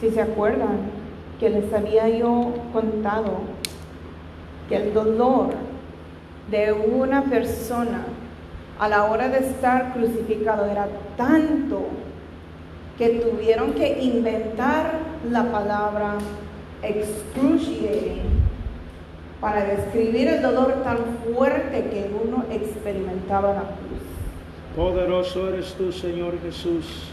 Si 0.00 0.10
se 0.10 0.22
acuerdan 0.22 0.90
que 1.38 1.50
les 1.50 1.72
había 1.72 2.08
yo 2.08 2.52
contado 2.72 3.42
que 4.68 4.74
el 4.74 4.92
dolor 4.92 5.50
de 6.50 6.72
una 6.72 7.22
persona 7.22 8.06
a 8.82 8.88
la 8.88 9.04
hora 9.04 9.28
de 9.28 9.38
estar 9.38 9.92
crucificado 9.92 10.66
era 10.66 10.88
tanto 11.16 11.86
que 12.98 13.10
tuvieron 13.10 13.74
que 13.74 14.02
inventar 14.02 14.94
la 15.30 15.52
palabra 15.52 16.14
excruciating 16.82 18.22
para 19.40 19.64
describir 19.66 20.26
el 20.26 20.42
dolor 20.42 20.82
tan 20.82 20.98
fuerte 21.32 21.84
que 21.92 22.10
uno 22.24 22.44
experimentaba 22.50 23.50
en 23.50 23.54
la 23.54 23.62
cruz. 23.62 24.74
Poderoso 24.74 25.50
eres 25.50 25.74
tú, 25.74 25.92
Señor 25.92 26.40
Jesús. 26.42 27.04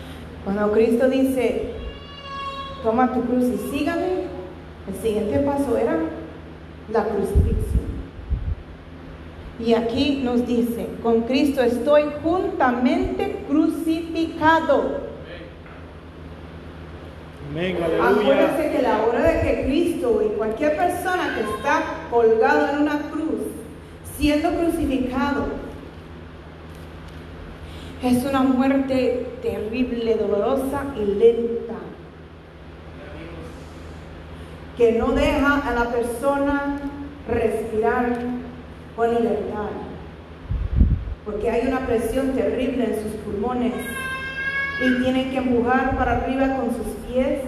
Cuando 0.43 0.71
Cristo 0.71 1.07
dice, 1.07 1.73
toma 2.81 3.13
tu 3.13 3.21
cruz 3.21 3.43
y 3.43 3.77
sígame, 3.77 4.23
el 4.87 5.01
siguiente 5.03 5.37
paso 5.41 5.77
era 5.77 5.99
la 6.91 7.03
crucifixión. 7.03 7.58
Y 9.59 9.73
aquí 9.73 10.21
nos 10.23 10.47
dice, 10.47 10.87
con 11.03 11.21
Cristo 11.23 11.61
estoy 11.61 12.03
juntamente 12.23 13.43
crucificado. 13.47 15.09
Amén, 17.51 17.77
Acuérdense 18.01 18.71
que 18.71 18.81
la 18.81 19.03
hora 19.03 19.21
de 19.21 19.41
que 19.41 19.63
Cristo 19.65 20.21
y 20.23 20.37
cualquier 20.37 20.77
persona 20.77 21.35
que 21.35 21.41
está 21.41 21.83
colgado 22.09 22.69
en 22.69 22.83
una 22.83 22.99
cruz, 23.09 23.41
siendo 24.17 24.49
crucificado, 24.51 25.47
es 28.01 28.23
una 28.23 28.43
muerte 28.43 29.27
terrible, 29.41 30.15
dolorosa 30.15 30.85
y 30.95 31.05
lenta, 31.05 31.75
que 34.77 34.93
no 34.93 35.07
deja 35.11 35.57
a 35.57 35.73
la 35.73 35.89
persona 35.89 36.79
respirar 37.27 38.39
con 38.99 39.15
libertad, 39.15 39.69
porque 41.23 41.49
hay 41.49 41.69
una 41.69 41.87
presión 41.87 42.33
terrible 42.33 42.83
en 42.83 43.01
sus 43.01 43.13
pulmones 43.21 43.73
y 44.81 45.01
tienen 45.01 45.31
que 45.31 45.37
empujar 45.37 45.97
para 45.97 46.17
arriba 46.17 46.57
con 46.57 46.75
sus 46.75 46.87
pies. 47.07 47.43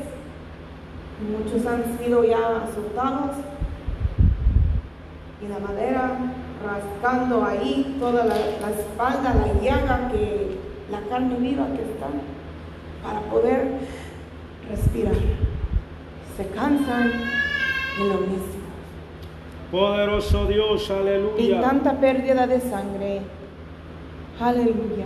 Muchos 1.29 1.67
han 1.67 1.99
sido 1.99 2.23
ya 2.23 2.63
azotados 2.63 3.35
y 5.43 5.47
la 5.49 5.59
madera 5.59 6.11
rascando 6.65 7.43
ahí 7.43 7.97
toda 7.99 8.23
la, 8.23 8.35
la 8.35 8.69
espalda, 8.69 9.33
la 9.33 9.61
llaga 9.61 10.07
que 10.09 10.57
la 10.89 11.01
carne 11.09 11.35
viva 11.35 11.65
que 11.75 11.81
está 11.81 12.07
para 13.03 13.19
poder 13.29 13.71
respirar. 14.69 15.15
Se 16.37 16.45
cansan 16.47 17.11
de 17.97 18.07
lo 18.07 18.21
mismo. 18.21 18.50
Poderoso 19.71 20.47
Dios, 20.47 20.89
Y 20.89 20.91
aleluya. 20.91 21.61
tanta 21.61 21.93
pérdida 21.99 22.45
de 22.45 22.59
sangre. 22.59 23.21
Aleluya. 24.39 25.05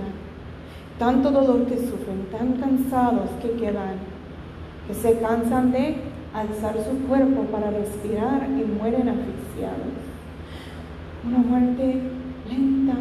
Tanto 0.98 1.30
dolor 1.30 1.66
que 1.66 1.78
sufren, 1.78 2.26
tan 2.32 2.54
cansados 2.54 3.30
que 3.42 3.52
quedan, 3.52 4.00
que 4.88 4.94
se 4.94 5.20
cansan 5.20 5.72
de 5.72 5.98
alzar 6.34 6.76
su 6.78 7.06
cuerpo 7.08 7.44
para 7.52 7.70
respirar 7.70 8.48
y 8.50 8.64
mueren 8.64 9.10
asfixiados. 9.10 9.94
Una 11.28 11.38
muerte 11.40 12.02
lenta, 12.50 12.96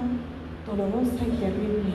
dolorosa 0.66 1.24
y 1.24 1.36
terrible. 1.36 1.94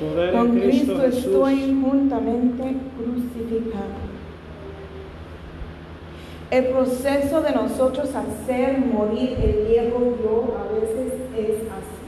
Poder 0.00 0.32
Con 0.32 0.50
Cristo 0.60 0.98
Cristo 0.98 1.04
estoy 1.04 1.80
juntamente 1.82 2.76
crucificado. 2.96 4.11
El 6.52 6.66
proceso 6.66 7.40
de 7.40 7.52
nosotros 7.52 8.10
hacer 8.14 8.76
morir 8.76 9.38
el 9.42 9.68
viejo 9.68 10.18
yo 10.22 10.54
a 10.60 10.70
veces 10.70 11.14
es 11.34 11.62
así. 11.62 12.02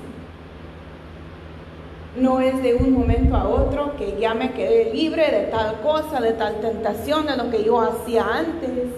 No 2.20 2.40
es 2.40 2.62
de 2.62 2.74
un 2.74 2.92
momento 2.92 3.34
a 3.36 3.48
otro 3.48 3.96
que 3.96 4.20
ya 4.20 4.34
me 4.34 4.52
quedé 4.52 4.92
libre 4.92 5.30
de 5.30 5.46
tal 5.46 5.80
cosa, 5.80 6.20
de 6.20 6.32
tal 6.32 6.60
tentación, 6.60 7.24
de 7.24 7.38
lo 7.38 7.50
que 7.50 7.64
yo 7.64 7.80
hacía 7.80 8.22
antes. 8.22 8.90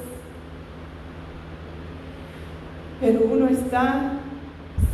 Pero 3.00 3.20
uno 3.30 3.46
está 3.46 4.14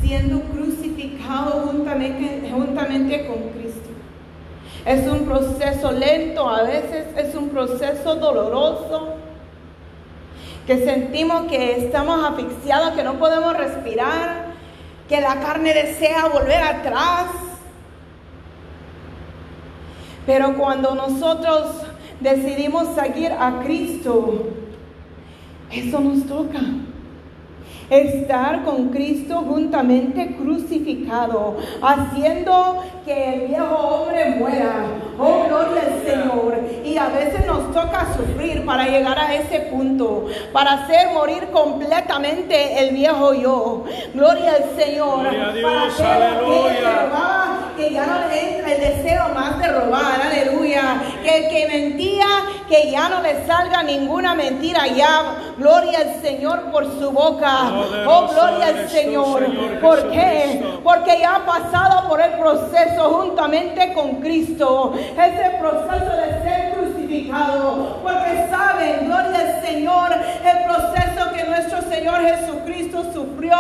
siendo 0.03 0.43
crucificado 0.43 1.69
juntamente, 1.69 2.51
juntamente 2.53 3.27
con 3.27 3.39
Cristo. 3.55 3.89
Es 4.85 5.09
un 5.09 5.21
proceso 5.21 5.93
lento, 5.93 6.47
a 6.47 6.65
veces 6.65 7.07
es 7.17 7.35
un 7.35 7.49
proceso 7.49 8.17
doloroso, 8.17 9.22
que 10.67 10.85
sentimos 10.85 11.47
que 11.51 11.85
estamos 11.85 12.25
asfixiados, 12.25 12.93
que 12.93 13.03
no 13.03 13.19
podemos 13.19 13.57
respirar, 13.57 14.53
que 15.09 15.21
la 15.21 15.41
carne 15.41 15.75
desea 15.75 16.27
volver 16.27 16.63
atrás. 16.63 17.27
Pero 20.25 20.57
cuando 20.57 20.95
nosotros 20.95 21.83
decidimos 22.21 22.95
seguir 22.95 23.33
a 23.33 23.61
Cristo, 23.65 24.51
eso 25.71 26.01
nos 26.01 26.27
toca. 26.27 26.61
Estar 27.93 28.65
con 28.65 28.89
Cristo 28.89 29.45
juntamente 29.47 30.35
crucificado, 30.37 31.59
haciendo 31.83 32.83
que 33.05 33.35
el 33.35 33.49
viejo 33.49 33.75
hombre 33.75 34.31
muera. 34.39 34.87
Oh, 35.19 35.45
gloria 35.47 35.83
al 35.83 36.03
Señor. 36.03 36.59
Y 36.87 36.97
a 36.97 37.09
veces 37.09 37.47
nos 37.47 37.71
toca 37.71 38.07
sufrir 38.17 38.65
para 38.65 38.87
llegar 38.87 39.19
a 39.19 39.35
ese 39.35 39.61
punto, 39.71 40.25
para 40.55 40.73
hacer 40.73 41.11
morir 41.13 41.49
completamente 41.53 42.79
el 42.81 42.95
viejo 42.95 43.35
yo. 43.35 43.85
Gloria 44.15 44.55
al 44.55 44.83
Señor. 44.83 45.21
Gloria 45.21 45.49
a 45.49 45.53
Dios, 45.53 46.01
aleluya. 46.01 47.72
Que 47.77 47.93
ya 47.93 48.07
no 48.07 48.29
le 48.29 48.57
entra 48.57 48.73
el 48.73 48.81
deseo 48.81 49.29
más 49.35 49.59
de 49.59 49.69
robar, 49.69 50.21
aleluya. 50.23 51.03
Que 51.23 51.39
el 51.39 51.49
que 51.49 51.69
mentía, 51.69 52.27
que 52.69 52.91
ya 52.91 53.09
no 53.09 53.23
le 53.23 53.47
salga 53.47 53.83
ninguna 53.83 54.35
mentira 54.35 54.87
ya. 54.87 55.37
Gloria 55.57 56.01
al 56.01 56.21
Señor 56.21 56.71
por 56.71 56.85
su 56.99 57.11
boca. 57.11 57.71
Oh, 58.07 58.29
gloria 58.29 58.67
al 58.67 58.89
Señor. 58.89 59.47
¿Por 59.81 60.11
qué? 60.11 60.63
Porque 60.83 61.19
ya 61.21 61.37
ha 61.37 61.47
pasado 61.47 62.09
por 62.09 62.21
el 62.21 62.33
proceso 62.33 63.11
juntamente 63.11 63.93
con 63.93 64.17
Cristo. 64.17 64.95
Ese 64.97 65.57
proceso 65.59 66.17
de 66.17 66.43
ser 66.43 66.72
crucificado. 67.13 67.99
Porque 68.03 68.49
saben, 68.49 69.07
gloria 69.07 69.39
al 69.39 69.63
Señor, 69.65 70.11
el 70.13 70.65
proceso 70.65 71.33
que 71.35 71.45
nuestro 71.45 71.83
Señor 71.83 72.21
Jesucristo 72.21 73.05
sufrió 73.13 73.57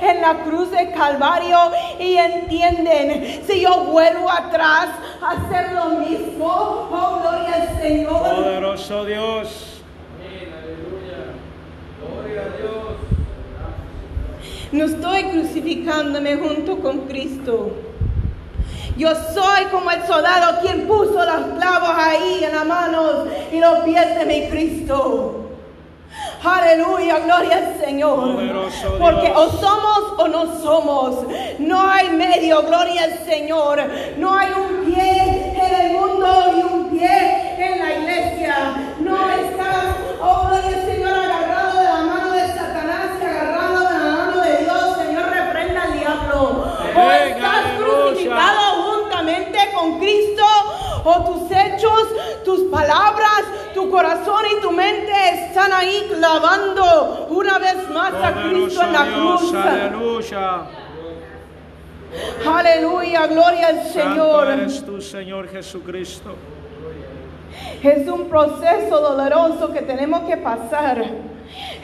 en 0.00 0.20
la 0.20 0.34
cruz 0.44 0.70
de 0.70 0.90
Calvario. 0.92 1.58
Y 1.98 2.16
entienden, 2.16 3.42
si 3.46 3.60
yo 3.60 3.84
vuelvo 3.84 4.30
atrás 4.30 4.88
a 5.20 5.32
hacer 5.32 5.72
lo 5.72 6.00
mismo, 6.00 6.46
oh, 6.46 7.20
gloria 7.22 7.54
al 7.54 7.82
Señor. 7.82 8.36
Poderoso 8.36 9.04
Dios. 9.04 9.70
No 14.72 14.86
estoy 14.86 15.22
crucificándome 15.24 16.34
junto 16.34 16.78
con 16.80 17.02
Cristo. 17.02 17.70
Yo 18.96 19.12
soy 19.14 19.64
como 19.72 19.90
el 19.90 20.06
soldado 20.06 20.60
quien 20.60 20.86
puso 20.86 21.24
los 21.24 21.58
clavos 21.58 21.90
ahí 21.96 22.44
en 22.44 22.54
las 22.54 22.66
manos 22.66 23.26
y 23.52 23.58
los 23.58 23.80
pies 23.80 24.18
de 24.18 24.24
mi 24.24 24.48
Cristo. 24.48 25.40
Aleluya, 26.44 27.18
gloria 27.20 27.56
al 27.56 27.80
Señor. 27.84 28.36
Porque 28.98 29.32
o 29.34 29.50
somos 29.50 30.14
o 30.18 30.28
no 30.28 30.60
somos. 30.60 31.16
No 31.58 31.80
hay 31.80 32.10
medio, 32.10 32.62
gloria 32.62 33.04
al 33.04 33.24
Señor. 33.24 33.82
No 34.18 34.36
hay 34.36 34.50
un 34.52 34.84
pie 34.84 35.13
Jesucristo. 65.74 66.36
Es 67.82 68.08
un 68.08 68.28
proceso 68.28 69.00
doloroso 69.00 69.72
que 69.72 69.82
tenemos 69.82 70.20
que 70.22 70.36
pasar. 70.36 71.02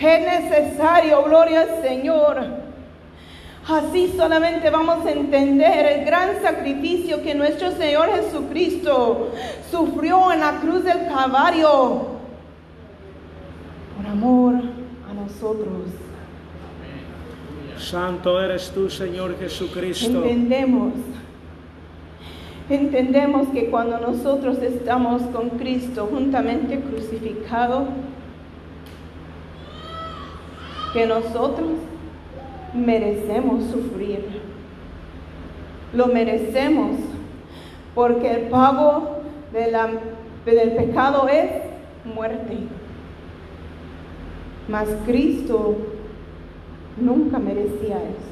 Es 0.01 0.21
necesario, 0.21 1.25
gloria 1.25 1.63
al 1.63 1.83
Señor. 1.83 2.39
Así 3.67 4.15
solamente 4.17 4.71
vamos 4.71 5.05
a 5.05 5.11
entender 5.11 5.87
el 5.87 6.05
gran 6.05 6.41
sacrificio 6.41 7.21
que 7.23 7.35
nuestro 7.35 7.73
Señor 7.73 8.11
Jesucristo 8.15 9.33
sufrió 9.71 10.33
en 10.33 10.41
la 10.41 10.53
cruz 10.61 10.85
del 10.85 11.09
Calvario 11.09 12.21
por 13.97 14.07
amor 14.07 14.55
a 15.09 15.15
nosotros. 15.15 15.89
Santo 17.77 18.41
eres 18.41 18.71
tú, 18.71 18.89
Señor 18.89 19.39
Jesucristo. 19.39 20.23
Entendemos, 20.23 20.93
entendemos 22.71 23.49
que 23.49 23.71
cuando 23.71 23.99
nosotros 23.99 24.59
estamos 24.59 25.23
con 25.23 25.51
Cristo 25.51 26.09
juntamente 26.11 26.81
crucificado, 26.81 27.89
que 30.93 31.07
nosotros 31.07 31.71
merecemos 32.75 33.65
sufrir. 33.71 34.25
Lo 35.93 36.07
merecemos 36.07 36.97
porque 37.95 38.31
el 38.31 38.41
pago 38.49 39.23
del 39.53 40.73
pecado 40.73 41.29
es 41.29 41.51
muerte. 42.05 42.57
Mas 44.69 44.89
Cristo 45.05 45.77
nunca 47.01 47.39
merecía 47.39 47.97
eso 47.97 48.31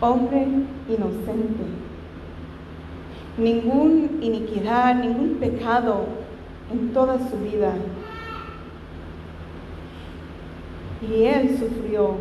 hombre 0.00 0.46
inocente, 0.88 1.64
ningún 3.38 4.18
iniquidad, 4.22 4.96
ningún 4.96 5.36
pecado 5.40 6.04
en 6.72 6.92
toda 6.92 7.18
su 7.28 7.36
vida. 7.38 7.74
Y 11.08 11.24
Él 11.24 11.58
sufrió 11.58 12.16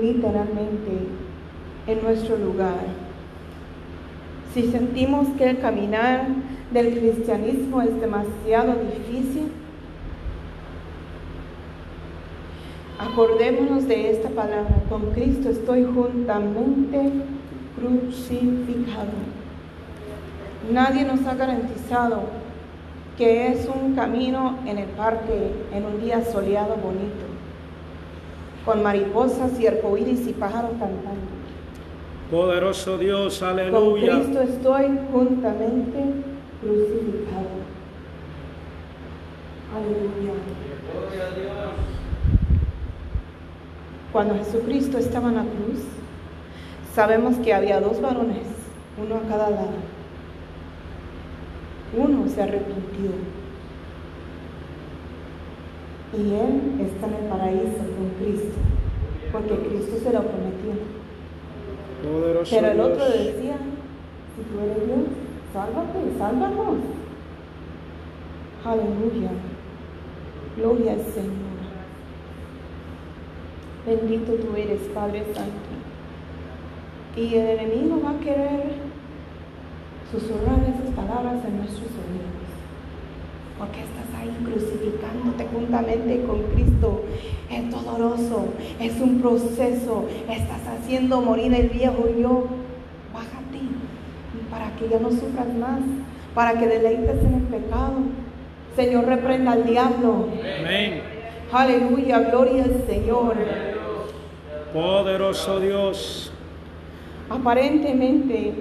literalmente 0.00 1.08
en 1.86 2.02
nuestro 2.02 2.36
lugar. 2.38 2.80
Si 4.54 4.70
sentimos 4.70 5.28
que 5.36 5.50
el 5.50 5.58
caminar 5.58 6.26
del 6.72 6.98
cristianismo 6.98 7.82
es 7.82 8.00
demasiado 8.00 8.74
difícil, 8.74 9.50
acordémonos 12.98 13.86
de 13.86 14.12
esta 14.12 14.30
palabra, 14.30 14.76
con 14.88 15.10
Cristo 15.10 15.50
estoy 15.50 15.84
juntamente 15.84 17.10
crucificado. 17.76 19.33
Nadie 20.70 21.04
nos 21.04 21.26
ha 21.26 21.34
garantizado 21.34 22.22
que 23.18 23.48
es 23.48 23.68
un 23.68 23.94
camino 23.94 24.58
en 24.66 24.78
el 24.78 24.88
parque 24.88 25.52
en 25.72 25.84
un 25.84 26.00
día 26.00 26.24
soleado 26.24 26.76
bonito, 26.76 27.26
con 28.64 28.82
mariposas 28.82 29.58
y 29.60 29.66
arcoíris 29.66 30.26
y 30.26 30.32
pájaros 30.32 30.70
cantando. 30.72 31.34
Poderoso 32.30 32.98
Dios, 32.98 33.42
aleluya. 33.42 34.12
Con 34.12 34.20
Cristo 34.20 34.40
estoy 34.40 34.98
juntamente 35.12 36.04
crucificado. 36.60 37.54
Aleluya. 39.76 40.32
Cuando 44.12 44.34
Jesucristo 44.36 44.98
estaba 44.98 45.28
en 45.28 45.34
la 45.36 45.42
cruz, 45.42 45.80
sabemos 46.94 47.36
que 47.38 47.52
había 47.52 47.80
dos 47.80 48.00
varones, 48.00 48.46
uno 48.96 49.16
a 49.16 49.28
cada 49.28 49.50
lado. 49.50 49.93
Uno 51.96 52.28
se 52.28 52.42
arrepintió. 52.42 53.10
Y 56.16 56.34
él 56.34 56.80
está 56.80 57.06
en 57.08 57.14
el 57.14 57.28
paraíso 57.28 57.78
con 57.78 58.10
Cristo, 58.20 58.58
porque 59.32 59.68
Cristo 59.68 59.96
se 60.02 60.12
lo 60.12 60.22
prometió. 60.22 60.72
Pero 62.50 62.70
el 62.70 62.80
otro 62.80 63.04
decía, 63.04 63.56
si 64.36 64.42
tú 64.42 64.60
eres 64.60 64.86
Dios, 64.86 64.98
sálvate, 65.52 66.18
sálvanos. 66.18 66.76
Aleluya. 68.64 69.30
Gloria 70.56 70.92
al 70.92 71.00
Señor. 71.00 71.54
Bendito 73.86 74.32
tú 74.34 74.56
eres, 74.56 74.80
Padre 74.94 75.24
Santo. 75.34 75.74
Y 77.16 77.34
el 77.34 77.58
enemigo 77.58 78.00
va 78.04 78.10
a 78.10 78.20
querer 78.20 78.93
susurrar 80.14 80.60
esas 80.62 80.94
palabras 80.94 81.44
en 81.44 81.56
nuestros 81.58 81.90
oídos. 81.90 82.44
Porque 83.58 83.80
estás 83.80 84.08
ahí 84.20 84.30
crucificándote 84.44 85.46
juntamente 85.52 86.22
con 86.26 86.42
Cristo. 86.54 87.04
Es 87.50 87.70
doloroso, 87.70 88.46
es 88.80 89.00
un 89.00 89.20
proceso. 89.20 90.06
Estás 90.28 90.60
haciendo 90.66 91.20
morir 91.20 91.52
el 91.54 91.68
viejo 91.68 92.08
yo. 92.18 92.46
Bájate 93.12 93.60
para 94.50 94.70
que 94.76 94.88
ya 94.88 94.98
no 94.98 95.10
sufras 95.10 95.52
más, 95.58 95.80
para 96.34 96.58
que 96.58 96.66
deleites 96.66 97.22
en 97.24 97.34
el 97.34 97.42
pecado. 97.42 97.94
Señor, 98.76 99.06
reprenda 99.06 99.52
al 99.52 99.64
diablo. 99.64 100.28
Amén. 100.60 101.02
Aleluya, 101.52 102.18
gloria 102.20 102.64
al 102.64 102.84
Señor. 102.86 103.36
Poderoso 104.72 105.60
Dios. 105.60 106.32
Aparentemente, 107.30 108.52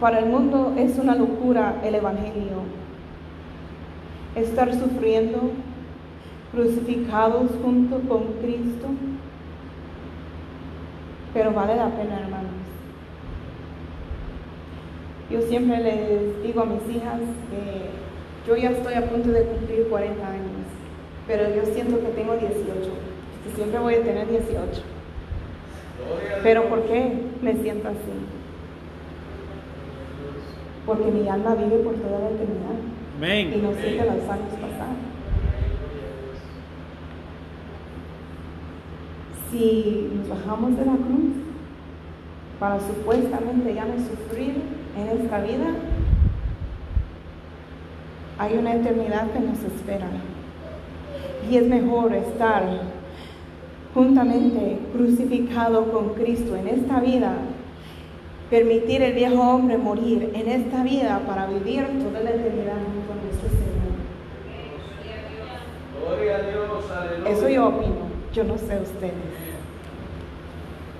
para 0.00 0.20
el 0.20 0.26
mundo 0.26 0.74
es 0.76 0.98
una 0.98 1.14
locura 1.14 1.80
el 1.84 1.94
Evangelio. 1.94 2.62
Estar 4.34 4.72
sufriendo, 4.74 5.50
crucificados 6.52 7.50
junto 7.62 8.00
con 8.08 8.24
Cristo. 8.42 8.88
Pero 11.34 11.52
vale 11.52 11.76
la 11.76 11.90
pena, 11.90 12.20
hermanos. 12.20 12.50
Yo 15.30 15.42
siempre 15.42 15.78
les 15.78 16.42
digo 16.42 16.62
a 16.62 16.64
mis 16.64 16.96
hijas 16.96 17.20
que 17.50 18.48
yo 18.48 18.56
ya 18.56 18.70
estoy 18.70 18.94
a 18.94 19.08
punto 19.08 19.30
de 19.30 19.44
cumplir 19.44 19.86
40 19.88 20.26
años, 20.26 20.66
pero 21.28 21.54
yo 21.54 21.72
siento 21.72 22.00
que 22.00 22.08
tengo 22.08 22.32
18 22.34 23.10
siempre 23.54 23.78
voy 23.78 23.94
a 23.94 24.02
tener 24.02 24.28
18. 24.28 24.82
Pero 26.42 26.68
¿por 26.68 26.84
qué 26.84 27.12
me 27.42 27.54
siento 27.56 27.88
así? 27.88 28.39
Porque 30.90 31.08
mi 31.12 31.28
alma 31.28 31.54
vive 31.54 31.84
por 31.84 31.94
toda 31.94 32.18
la 32.18 32.30
eternidad. 32.30 33.54
Y 33.56 33.62
no 33.62 33.72
siente 33.74 34.04
los 34.04 34.28
años 34.28 34.54
pasar. 34.60 34.96
Si 39.48 40.10
nos 40.16 40.28
bajamos 40.28 40.76
de 40.76 40.84
la 40.84 40.94
cruz 40.94 41.30
para 42.58 42.80
supuestamente 42.80 43.72
ya 43.72 43.84
no 43.84 43.98
sufrir 43.98 44.62
en 44.98 45.20
esta 45.20 45.40
vida, 45.42 45.66
hay 48.40 48.58
una 48.58 48.74
eternidad 48.74 49.30
que 49.30 49.38
nos 49.38 49.62
espera. 49.62 50.08
Y 51.48 51.56
es 51.56 51.68
mejor 51.68 52.12
estar 52.16 52.64
juntamente 53.94 54.80
crucificado 54.92 55.92
con 55.92 56.14
Cristo 56.14 56.56
en 56.56 56.66
esta 56.66 56.98
vida, 56.98 57.34
permitir 58.50 59.00
el 59.02 59.12
viejo 59.12 59.40
hombre 59.40 59.78
morir 59.78 60.32
en 60.34 60.50
esta 60.50 60.82
vida 60.82 61.20
para 61.26 61.46
vivir 61.46 61.86
toda 62.02 62.20
la 62.20 62.30
eternidad 62.30 62.74
con 63.06 63.16
nuestro 63.22 63.48
Señor. 63.48 63.70
Eso 67.28 67.48
yo 67.48 67.68
opino, 67.68 68.08
yo 68.34 68.44
no 68.44 68.58
sé 68.58 68.80
ustedes. 68.80 69.14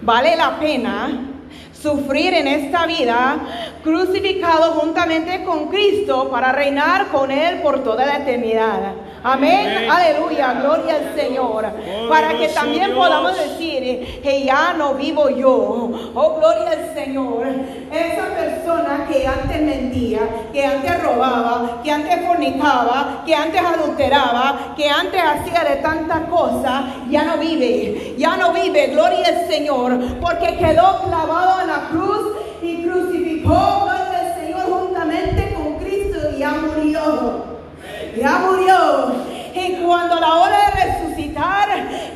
Vale 0.03 0.37
la 0.37 0.59
pena 0.61 1.27
sufrir 1.73 2.35
en 2.35 2.47
esta 2.47 2.87
vida 2.87 3.39
crucificado 3.83 4.73
juntamente 4.75 5.45
con 5.45 5.69
Cristo 5.69 6.31
para 6.31 6.53
reinar 6.53 7.09
con 7.09 7.31
Él 7.31 7.61
por 7.63 7.83
toda 7.83 8.07
la 8.07 8.19
eternidad. 8.19 8.93
Amén. 9.23 9.91
Aleluya. 9.91 10.55
Gloria 10.55 10.97
al 10.97 11.15
Señor. 11.15 11.67
Para 12.09 12.39
que 12.39 12.49
también 12.49 12.95
podamos 12.95 13.37
decir 13.37 14.21
que 14.23 14.45
ya 14.45 14.73
no 14.73 14.95
vivo 14.95 15.29
yo. 15.29 15.91
Oh, 16.15 16.37
gloria 16.37 16.71
al 16.71 16.95
Señor. 16.95 17.47
Esa 17.93 18.27
persona 18.35 19.07
que 19.11 19.27
antes 19.27 19.61
mentía, 19.61 20.21
que 20.53 20.65
antes 20.65 21.03
robaba, 21.03 21.81
que 21.83 21.91
antes 21.91 22.27
fornicaba, 22.27 23.23
que 23.27 23.35
antes 23.35 23.61
adulteraba, 23.61 24.75
que 24.77 24.89
antes 24.89 25.21
hacía 25.21 25.65
de 25.65 25.77
tantas 25.77 26.21
cosas, 26.29 26.85
ya 27.11 27.25
no 27.25 27.37
vive. 27.39 28.15
Ya 28.17 28.37
no 28.37 28.53
vive. 28.53 28.89
Gloria 28.89 29.27
al 29.27 29.47
Señor. 29.49 29.99
Porque 30.21 30.57
quedó 30.57 31.03
clavado 31.05 31.61
en 31.61 31.67
la 31.67 31.89
cruz 31.91 32.37
y 32.63 32.85
crucificó. 32.85 33.85
Gloria 33.85 34.35
al 34.35 34.41
Señor 34.41 34.63
juntamente 34.63 35.55
con 35.55 35.75
Cristo 35.79 36.19
y 36.35 36.39
ya 36.39 36.53
murió 36.53 37.50
ya 38.21 38.39
murió. 38.39 39.15
Y 39.55 39.83
cuando 39.83 40.21
la 40.21 40.35
hora 40.37 40.59
de 40.67 40.85
resucitar, 40.85 41.69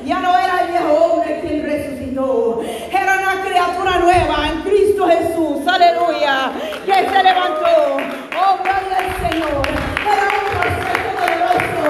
ya 0.05 0.21
no 0.21 0.39
era 0.39 0.61
el 0.63 0.69
viejo 0.69 0.93
hombre 0.93 1.41
quien 1.41 1.63
resucitó. 1.65 2.63
Era 2.93 3.19
una 3.19 3.43
criatura 3.43 3.99
nueva 3.99 4.49
en 4.49 4.61
Cristo 4.63 5.09
Jesús. 5.09 5.67
Aleluya. 5.67 6.53
Que 6.85 6.93
se 6.93 7.23
levantó. 7.23 7.97
Oh, 8.37 8.59
gloria 8.63 8.99
al 8.99 9.31
Señor. 9.31 9.63
Era 10.13 10.25
un 10.31 10.47
proceso 10.53 11.09
poderoso. 11.17 11.83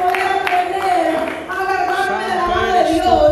Poder 0.00 0.28
aprender 0.40 1.10
a 1.48 1.52
agarrarme 1.62 2.24
de 2.26 2.34
la 2.34 2.46
mano 2.48 2.72
de 2.72 2.84
Dios. 2.94 3.30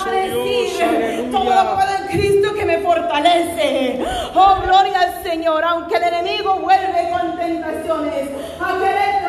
A 0.00 0.10
decir, 0.10 1.30
todo 1.32 1.44
lo 1.44 1.74
puedo 1.74 1.90
en 1.98 2.06
Cristo 2.06 2.54
que 2.54 2.64
me 2.64 2.78
fortalece. 2.78 4.04
Oh, 4.34 4.56
gloria 4.62 5.00
al 5.00 5.22
Señor. 5.22 5.64
Aunque 5.64 5.96
el 5.96 6.04
enemigo 6.04 6.54
vuelve 6.60 7.10
con 7.10 7.36
tentaciones. 7.36 8.28
A 8.60 8.78
querer 8.78 9.23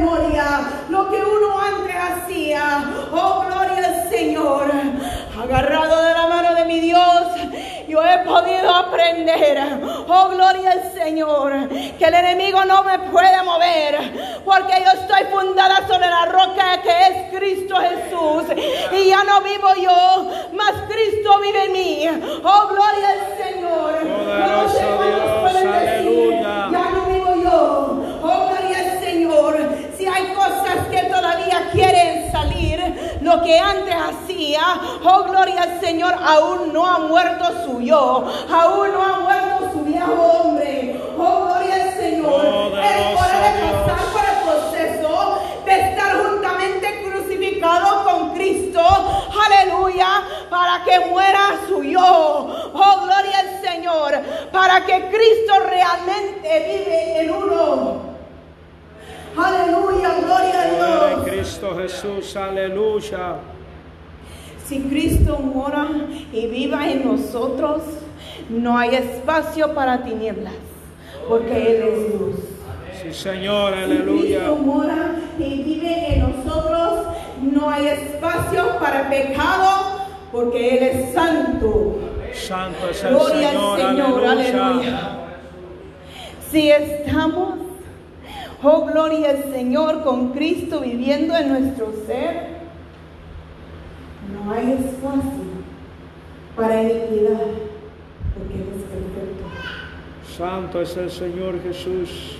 memoria 0.00 0.60
lo 0.88 1.10
que 1.10 1.22
uno 1.22 1.60
antes 1.60 1.94
hacía. 1.94 2.84
Oh, 3.12 3.44
gloria 3.46 3.86
al 3.86 4.10
Señor. 4.10 4.70
Agarrado 5.40 6.02
de 6.02 6.14
la 6.14 6.26
mano 6.26 6.54
de 6.54 6.64
mi 6.64 6.80
Dios, 6.80 7.22
yo 7.88 8.02
he 8.02 8.18
podido 8.24 8.74
aprender. 8.74 9.80
Oh, 10.08 10.28
gloria 10.30 10.72
al 10.72 10.92
Señor. 10.92 11.68
Que 11.98 12.04
el 12.06 12.14
enemigo 12.14 12.64
no 12.64 12.82
me 12.82 12.98
puede 13.10 13.42
mover. 13.42 14.40
Porque 14.44 14.82
yo 14.84 14.90
estoy 15.00 15.24
fundada 15.30 15.86
sobre 15.86 16.08
la 16.08 16.26
roca 16.26 16.82
que 16.82 16.90
es 16.90 17.38
Cristo 17.38 17.76
Jesús. 17.76 18.44
Y 18.92 19.08
ya 19.08 19.22
no 19.24 19.40
vivo 19.42 19.68
yo, 19.82 20.30
mas 20.54 20.72
Cristo 20.88 21.38
vive 21.40 21.64
en 21.66 21.72
mí. 21.72 22.08
Oh, 22.42 22.68
gloria 22.68 23.08
al 23.10 23.36
Señor. 23.36 25.29
Lo 33.20 33.42
que 33.42 33.58
antes 33.58 33.94
hacía, 33.94 34.62
oh, 35.04 35.24
gloria 35.24 35.62
al 35.62 35.80
Señor, 35.80 36.14
aún 36.14 36.72
no 36.72 36.86
ha 36.86 36.98
muerto 36.98 37.44
su 37.64 37.80
yo. 37.80 38.24
Aún 38.50 38.92
no 38.92 39.02
ha 39.02 39.20
muerto 39.20 39.50
viejo 39.90 40.22
hombre. 40.22 41.00
Oh, 41.18 41.46
gloria 41.46 41.74
al 41.74 41.92
Señor. 41.94 42.32
Hora 42.32 43.52
de 43.52 43.72
pasar 43.72 44.00
por 44.12 44.24
el 44.24 44.38
proceso 44.46 45.42
de 45.64 45.80
estar 45.80 46.24
juntamente 46.24 47.02
crucificado 47.04 48.04
con 48.04 48.34
Cristo. 48.34 48.80
Aleluya. 49.46 50.22
Para 50.48 50.82
que 50.84 51.00
muera 51.06 51.60
su 51.68 51.82
yo. 51.82 52.70
Oh, 52.72 53.00
gloria 53.04 53.38
al 53.38 53.60
Señor. 53.62 54.14
Para 54.52 54.84
que 54.84 55.08
Cristo 55.08 55.52
realmente 55.68 56.84
vive 56.84 57.20
en 57.20 57.30
uno. 57.30 58.09
Aleluya, 59.36 60.10
gloria 60.20 60.62
a 60.62 61.14
Dios. 61.16 61.24
Cristo 61.28 61.76
Jesús, 61.76 62.36
aleluya. 62.36 63.36
Si 64.66 64.80
Cristo 64.82 65.38
mora 65.38 65.88
y 66.32 66.46
viva 66.46 66.88
en 66.88 67.04
nosotros, 67.04 67.82
no 68.48 68.78
hay 68.78 68.94
espacio 68.94 69.74
para 69.74 70.02
tinieblas, 70.04 70.52
porque 71.28 71.76
Él 71.76 71.82
es 71.82 72.14
luz. 72.20 72.36
Sí, 73.02 73.12
Señor, 73.14 73.74
aleluya. 73.74 74.22
Si 74.22 74.26
Cristo 74.34 74.56
mora 74.56 75.14
y 75.38 75.62
vive 75.62 76.14
en 76.14 76.20
nosotros, 76.20 77.06
no 77.40 77.70
hay 77.70 77.86
espacio 77.88 78.78
para 78.78 79.08
pecado, 79.08 80.00
porque 80.30 80.76
Él 80.76 80.82
es 80.84 81.14
santo. 81.14 81.98
Santo 82.32 82.90
es 82.90 83.02
el 83.02 83.10
Gloria 83.14 83.50
Señor, 83.50 83.80
al 83.80 83.88
Señor, 83.96 84.24
aleluya. 84.24 84.66
aleluya. 84.66 85.10
Si 86.50 86.70
estamos, 86.70 87.59
oh 88.62 88.86
gloria 88.86 89.30
al 89.30 89.44
Señor, 89.52 90.02
con 90.02 90.30
Cristo 90.30 90.80
viviendo 90.80 91.36
en 91.36 91.48
nuestro 91.48 91.92
ser, 92.06 92.60
no 94.32 94.52
hay 94.52 94.72
espacio 94.72 95.50
para 96.56 96.82
iniquidad, 96.82 97.40
porque 98.34 98.54
Él 98.54 98.68
es 98.76 98.82
perfecto. 98.82 99.44
Santo 100.36 100.80
es 100.80 100.96
el 100.96 101.10
Señor 101.10 101.62
Jesús. 101.62 102.36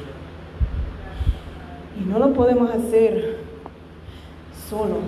Y 1.98 2.08
no 2.08 2.18
lo 2.18 2.32
podemos 2.32 2.70
hacer 2.70 3.38
solos, 4.68 4.98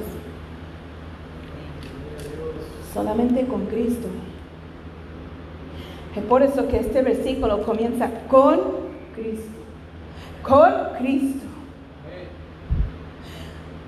solamente 2.92 3.46
con 3.46 3.66
Cristo. 3.66 4.08
Es 6.14 6.22
por 6.24 6.42
eso 6.42 6.68
que 6.68 6.78
este 6.78 7.00
versículo 7.00 7.62
comienza 7.62 8.10
con 8.28 8.60
Cristo. 9.14 9.61
Con 10.42 10.72
Cristo. 10.98 11.46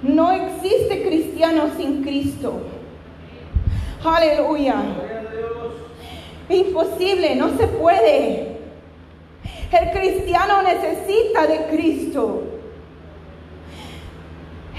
No 0.03 0.31
existe 0.31 1.03
cristiano 1.03 1.71
sin 1.77 2.03
Cristo. 2.03 2.61
Aleluya. 4.05 4.77
Imposible, 6.49 7.35
no 7.37 7.57
se 7.57 7.67
puede. 7.67 8.59
El 9.73 9.91
cristiano 9.91 10.63
necesita 10.63 11.47
de 11.47 11.67
Cristo. 11.67 12.43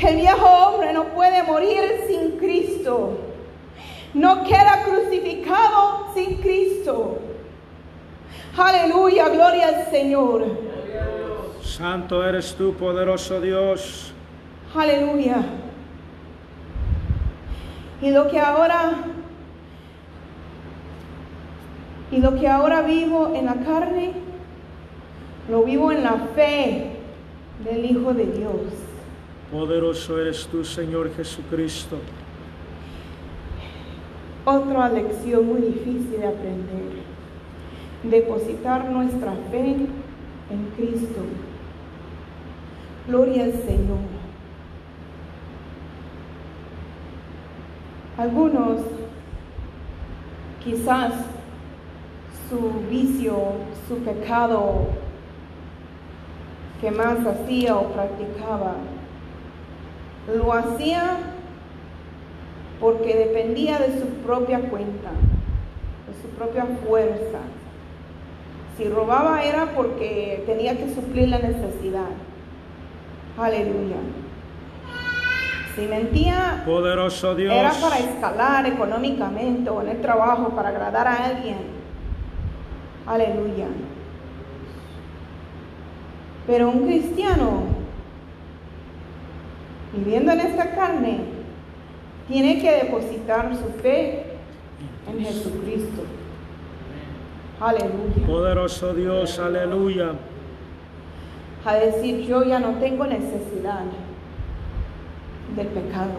El 0.01 0.15
viejo 0.17 0.45
hombre 0.45 0.93
no 0.93 1.05
puede 1.05 1.43
morir 1.43 2.03
sin 2.07 2.37
Cristo. 2.37 3.17
No 4.13 4.43
queda 4.43 4.83
crucificado 4.85 6.13
sin 6.13 6.37
Cristo. 6.37 7.19
Aleluya, 8.55 9.29
gloria 9.29 9.67
al 9.67 9.89
Señor. 9.89 10.64
Santo 11.75 12.25
eres 12.25 12.55
tú, 12.55 12.73
poderoso 12.73 13.41
Dios. 13.41 14.13
Aleluya. 14.73 15.43
Y 18.01 18.11
lo 18.11 18.29
que 18.29 18.39
ahora 18.39 18.93
y 22.11 22.21
lo 22.21 22.33
que 22.39 22.47
ahora 22.47 22.81
vivo 22.81 23.33
en 23.35 23.45
la 23.45 23.55
carne, 23.55 24.13
lo 25.49 25.63
vivo 25.63 25.91
en 25.91 26.03
la 26.03 26.13
fe 26.33 26.91
del 27.65 27.83
Hijo 27.83 28.13
de 28.13 28.25
Dios. 28.25 28.61
Poderoso 29.51 30.17
eres 30.17 30.47
tú, 30.47 30.63
Señor 30.63 31.13
Jesucristo. 31.13 31.97
Otra 34.45 34.87
lección 34.87 35.45
muy 35.45 35.59
difícil 35.59 36.21
de 36.21 36.25
aprender. 36.25 37.03
Depositar 38.03 38.85
nuestra 38.85 39.33
fe 39.51 39.75
en 40.49 40.65
Cristo. 40.77 41.19
Gloria 43.07 43.43
al 43.43 43.53
Señor. 43.53 43.99
Algunos 48.17 48.81
quizás 50.63 51.13
su 52.49 52.71
vicio, 52.89 53.35
su 53.87 53.97
pecado 53.97 54.87
que 56.81 56.89
más 56.89 57.19
hacía 57.27 57.75
o 57.75 57.89
practicaba, 57.89 58.75
lo 60.35 60.51
hacía 60.53 61.17
porque 62.79 63.15
dependía 63.15 63.77
de 63.77 63.99
su 63.99 64.07
propia 64.25 64.61
cuenta, 64.61 65.11
de 66.07 66.21
su 66.21 66.29
propia 66.35 66.65
fuerza. 66.87 67.39
Si 68.77 68.89
robaba 68.89 69.43
era 69.43 69.67
porque 69.75 70.43
tenía 70.47 70.75
que 70.75 70.93
suplir 70.93 71.29
la 71.29 71.39
necesidad. 71.39 72.09
Aleluya. 73.37 73.97
Si 75.75 75.81
mentía, 75.87 76.63
poderoso 76.65 77.35
Dios, 77.35 77.53
era 77.53 77.71
para 77.73 77.99
escalar 77.99 78.65
económicamente 78.65 79.69
o 79.69 79.81
en 79.81 79.89
el 79.89 80.01
trabajo, 80.01 80.49
para 80.49 80.69
agradar 80.69 81.05
a 81.07 81.25
alguien. 81.25 81.57
Aleluya. 83.05 83.67
Pero 86.47 86.69
un 86.69 86.85
cristiano, 86.85 87.63
viviendo 89.93 90.31
en 90.31 90.39
esta 90.39 90.73
carne, 90.73 91.19
tiene 92.29 92.61
que 92.61 92.71
depositar 92.71 93.53
su 93.55 93.69
fe 93.81 94.37
en 95.11 95.25
Jesucristo. 95.25 96.03
Aleluya. 97.59 98.25
Poderoso 98.25 98.93
Dios, 98.93 99.39
aleluya. 99.39 100.13
A 101.65 101.73
decir, 101.75 102.27
yo 102.27 102.43
ya 102.43 102.59
no 102.59 102.75
tengo 102.75 103.05
necesidad 103.05 103.81
del 105.55 105.67
pecado. 105.67 106.13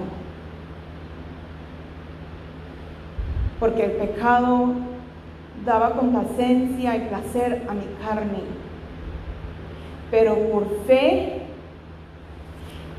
Porque 3.61 3.85
el 3.85 3.93
pecado 3.93 4.73
daba 5.65 5.93
complacencia 5.93 6.97
y 6.97 7.09
placer 7.09 7.63
a 7.69 7.75
mi 7.75 7.87
carne. 8.05 8.41
Pero 10.11 10.37
por 10.51 10.67
fe, 10.87 11.43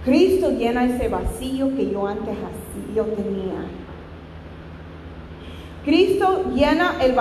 Cristo 0.05 0.51
llena 0.51 0.85
ese 0.85 1.09
vacío 1.09 1.75
que 1.75 1.91
yo 1.91 2.07
antes 2.07 2.33
yo 2.95 3.03
tenía. 3.05 3.65
Cristo 5.83 6.45
llena 6.53 6.95
el 7.01 7.13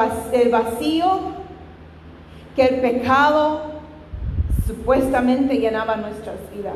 vacío 0.51 1.19
que 2.55 2.65
el 2.65 2.81
pecado 2.81 3.76
supuestamente 4.67 5.59
llenaba 5.59 5.97
nuestras 5.97 6.37
vidas. 6.55 6.75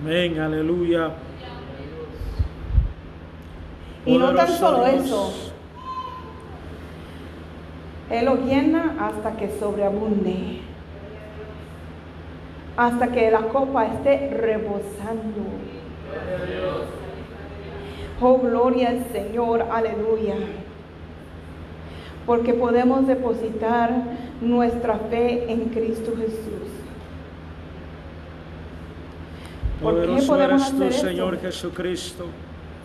Amén, 0.00 0.38
aleluya. 0.38 1.10
Y 4.06 4.16
no 4.16 4.34
tan 4.34 4.48
solo 4.48 4.86
eso. 4.86 5.32
Él 8.10 8.24
lo 8.24 8.36
llena 8.36 8.96
hasta 9.00 9.36
que 9.36 9.50
sobreabunde. 9.58 10.60
Hasta 12.76 13.08
que 13.08 13.30
la 13.30 13.40
copa 13.40 13.86
esté 13.86 14.30
rebosando. 14.30 15.42
Oh, 18.20 18.38
gloria 18.38 18.90
al 18.90 19.04
Señor, 19.12 19.62
aleluya. 19.70 20.36
Porque 22.24 22.54
podemos 22.54 23.06
depositar 23.06 23.90
nuestra 24.40 24.94
fe 25.10 25.52
en 25.52 25.66
Cristo 25.66 26.12
Jesús. 26.16 26.77
¿Por 29.82 30.00
qué 30.00 30.22
podemos 30.26 30.62
hacer 30.62 30.92
Señor 30.92 31.40
Jesucristo. 31.40 32.26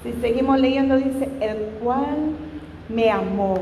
Si 0.03 0.13
seguimos 0.21 0.59
leyendo, 0.59 0.97
dice, 0.97 1.29
el 1.39 1.57
cual 1.81 2.33
me 2.89 3.09
amó 3.09 3.55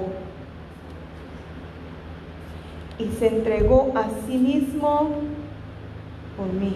y 2.97 3.07
se 3.17 3.27
entregó 3.27 3.91
a 3.95 4.07
sí 4.25 4.37
mismo 4.37 5.21
por 6.35 6.47
mí. 6.53 6.73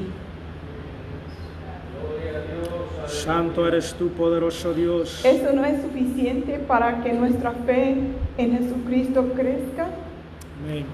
Santo 3.07 3.67
eres 3.67 3.93
tú, 3.93 4.09
poderoso 4.09 4.73
Dios. 4.73 5.23
¿Eso 5.25 5.51
no 5.53 5.63
es 5.65 5.81
suficiente 5.81 6.59
para 6.59 7.03
que 7.03 7.13
nuestra 7.13 7.51
fe 7.51 7.97
en 8.37 8.57
Jesucristo 8.57 9.31
crezca? 9.35 9.87
Amén. 10.63 10.85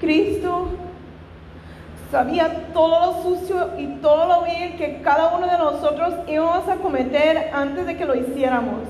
Cristo 0.00 0.68
sabía 2.14 2.68
todo 2.72 3.00
lo 3.06 3.22
sucio 3.24 3.70
y 3.76 3.88
todo 3.96 4.26
lo 4.26 4.42
bien 4.44 4.76
que 4.76 5.02
cada 5.02 5.34
uno 5.34 5.48
de 5.48 5.58
nosotros 5.58 6.14
íbamos 6.28 6.68
a 6.68 6.76
cometer 6.76 7.50
antes 7.52 7.86
de 7.86 7.96
que 7.96 8.04
lo 8.04 8.14
hiciéramos. 8.14 8.82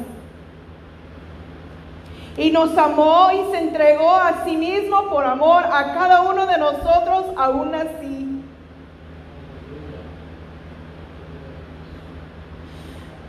y 2.37 2.51
nos 2.51 2.77
amó 2.77 3.29
y 3.33 3.51
se 3.51 3.61
entregó 3.61 4.11
a 4.11 4.45
sí 4.45 4.57
mismo 4.57 5.09
por 5.09 5.25
amor 5.25 5.65
a 5.65 5.95
cada 5.95 6.21
uno 6.21 6.45
de 6.47 6.59
nosotros 6.59 7.27
aún 7.39 7.75
así. 7.75 8.43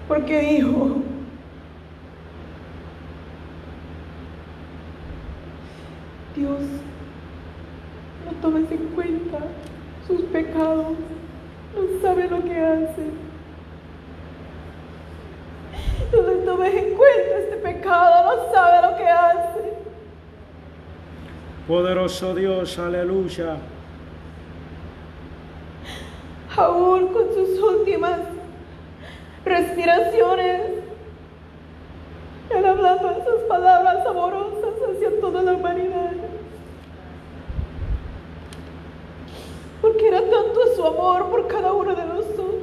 Porque 0.09 0.39
dijo, 0.39 0.97
Dios, 6.35 6.59
no 8.25 8.31
tomes 8.41 8.71
en 8.71 8.87
cuenta 8.95 9.37
sus 10.07 10.21
pecados, 10.23 10.97
no 11.75 12.01
sabe 12.01 12.27
lo 12.29 12.43
que 12.43 12.57
hace. 12.57 13.05
No 16.13 16.21
le 16.21 16.35
tomes 16.45 16.73
en 16.75 16.95
cuenta 16.95 17.37
este 17.39 17.57
pecado, 17.57 18.35
no 18.35 18.53
sabe 18.53 18.91
lo 18.91 18.97
que 18.97 19.07
hace. 19.07 19.73
Poderoso 21.67 22.35
Dios, 22.35 22.77
aleluya. 22.77 23.57
Aún 26.55 27.07
con 27.07 27.33
sus 27.33 27.59
últimas 27.59 28.19
respiraciones, 29.43 30.61
Él 32.55 32.65
hablando 32.65 33.11
esas 33.11 33.41
palabras 33.49 34.05
amorosas 34.05 34.73
hacia 34.89 35.19
toda 35.19 35.41
la 35.41 35.53
humanidad. 35.53 36.11
Porque 39.85 40.07
era 40.07 40.19
tanto 40.19 40.61
su 40.75 40.83
amor 40.83 41.29
por 41.29 41.45
cada 41.45 41.71
uno 41.71 41.93
de 41.93 42.05
nosotros. 42.05 42.55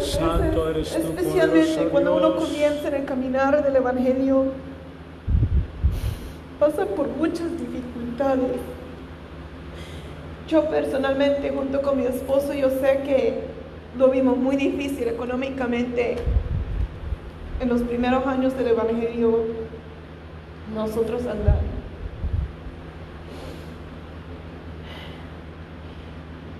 Santo 0.00 0.70
eres 0.70 0.92
tú, 0.92 0.98
especialmente 0.98 1.88
cuando 1.90 2.16
uno 2.16 2.34
comienza 2.34 2.88
en 2.88 2.94
el 2.94 3.04
caminar 3.04 3.62
del 3.62 3.76
Evangelio, 3.76 4.46
pasa 6.58 6.84
por 6.84 7.06
muchas 7.06 7.52
dificultades. 7.52 8.56
Yo 10.48 10.68
personalmente, 10.68 11.50
junto 11.50 11.80
con 11.80 11.98
mi 11.98 12.06
esposo, 12.06 12.52
yo 12.54 12.70
sé 12.70 13.02
que 13.06 13.44
lo 13.96 14.08
vimos 14.08 14.36
muy 14.36 14.56
difícil 14.56 15.06
económicamente 15.06 16.16
en 17.60 17.68
los 17.68 17.82
primeros 17.82 18.26
años 18.26 18.56
del 18.58 18.66
Evangelio, 18.66 19.67
nosotros 20.74 21.26
andar. 21.26 21.60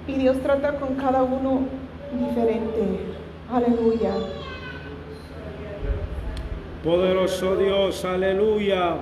Y 0.07 0.13
Dios 0.15 0.39
trata 0.41 0.75
con 0.75 0.95
cada 0.95 1.23
uno 1.23 1.61
diferente. 2.13 3.01
Aleluya. 3.53 4.13
Poderoso 6.83 7.57
Dios, 7.57 8.05
aleluya. 8.05 8.97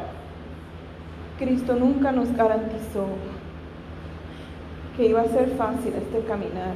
Cristo 1.38 1.74
nunca 1.74 2.10
nos 2.10 2.32
garantizó 2.34 3.06
que 4.96 5.06
iba 5.06 5.20
a 5.20 5.28
ser 5.28 5.50
fácil 5.50 5.92
este 5.94 6.20
caminar. 6.26 6.74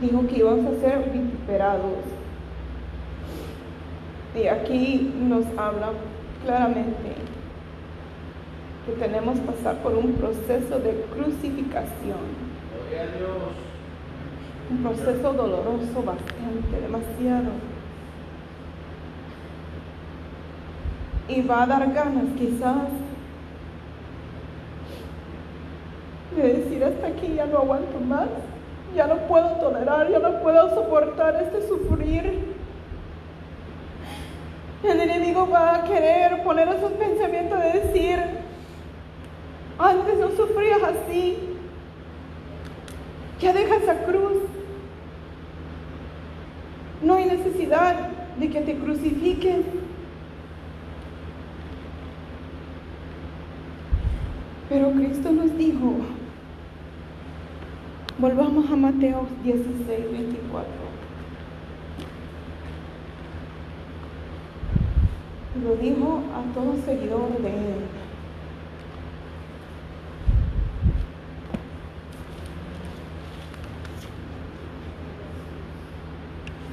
Dijo 0.00 0.26
que 0.26 0.38
íbamos 0.38 0.66
a 0.66 0.80
ser 0.80 1.10
vituperados. 1.10 2.04
Y 4.34 4.46
aquí 4.46 5.12
nos 5.20 5.44
habla 5.58 5.90
claramente 6.44 7.14
que 8.86 8.92
tenemos 8.92 9.38
que 9.38 9.46
pasar 9.46 9.76
por 9.76 9.94
un 9.94 10.12
proceso 10.14 10.78
de 10.80 11.04
crucificación. 11.14 12.52
Un 14.70 14.82
proceso 14.82 15.32
doloroso 15.32 16.02
bastante, 16.04 16.80
demasiado. 16.80 17.50
Y 21.28 21.42
va 21.42 21.62
a 21.62 21.66
dar 21.66 21.92
ganas 21.92 22.24
quizás 22.36 22.88
de 26.36 26.42
decir 26.42 26.82
hasta 26.84 27.06
aquí 27.06 27.34
ya 27.36 27.46
no 27.46 27.58
aguanto 27.58 28.00
más, 28.00 28.28
ya 28.96 29.06
no 29.06 29.16
puedo 29.28 29.48
tolerar, 29.56 30.10
ya 30.10 30.18
no 30.18 30.42
puedo 30.42 30.74
soportar 30.74 31.42
este 31.42 31.68
sufrir. 31.68 32.51
El 34.82 35.00
enemigo 35.00 35.48
va 35.48 35.76
a 35.76 35.84
querer 35.84 36.42
poner 36.42 36.68
esos 36.68 36.92
pensamientos 36.92 37.58
de 37.60 37.80
decir, 37.80 38.18
antes 39.78 40.18
no 40.18 40.30
sufrías 40.30 40.82
así, 40.82 41.38
ya 43.40 43.52
deja 43.52 43.76
esa 43.76 44.04
cruz. 44.04 44.42
No 47.02 47.14
hay 47.14 47.26
necesidad 47.26 47.94
de 48.38 48.48
que 48.48 48.60
te 48.60 48.76
crucifiquen. 48.76 49.64
Pero 54.68 54.90
Cristo 54.92 55.30
nos 55.32 55.56
dijo, 55.56 55.96
volvamos 58.18 58.70
a 58.70 58.76
Mateo 58.76 59.26
16, 59.44 60.12
24. 60.12 60.91
Lo 65.60 65.76
dijo 65.76 66.22
a 66.34 66.54
todo 66.54 66.74
seguidor 66.84 67.38
de 67.42 67.48
Él. 67.48 67.84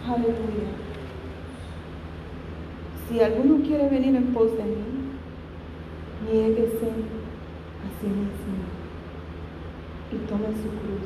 Aleluya. 0.08 0.70
Si 3.08 3.20
alguno 3.20 3.64
quiere 3.64 3.90
venir 3.90 4.16
en 4.16 4.34
pos 4.34 4.58
de 4.58 4.64
mí, 4.64 4.78
niéguese 6.26 6.88
a 6.88 8.02
sí 8.02 8.08
mismo 8.08 8.60
y 10.12 10.16
tome 10.28 10.48
su 10.48 10.70
cruz. 10.70 11.06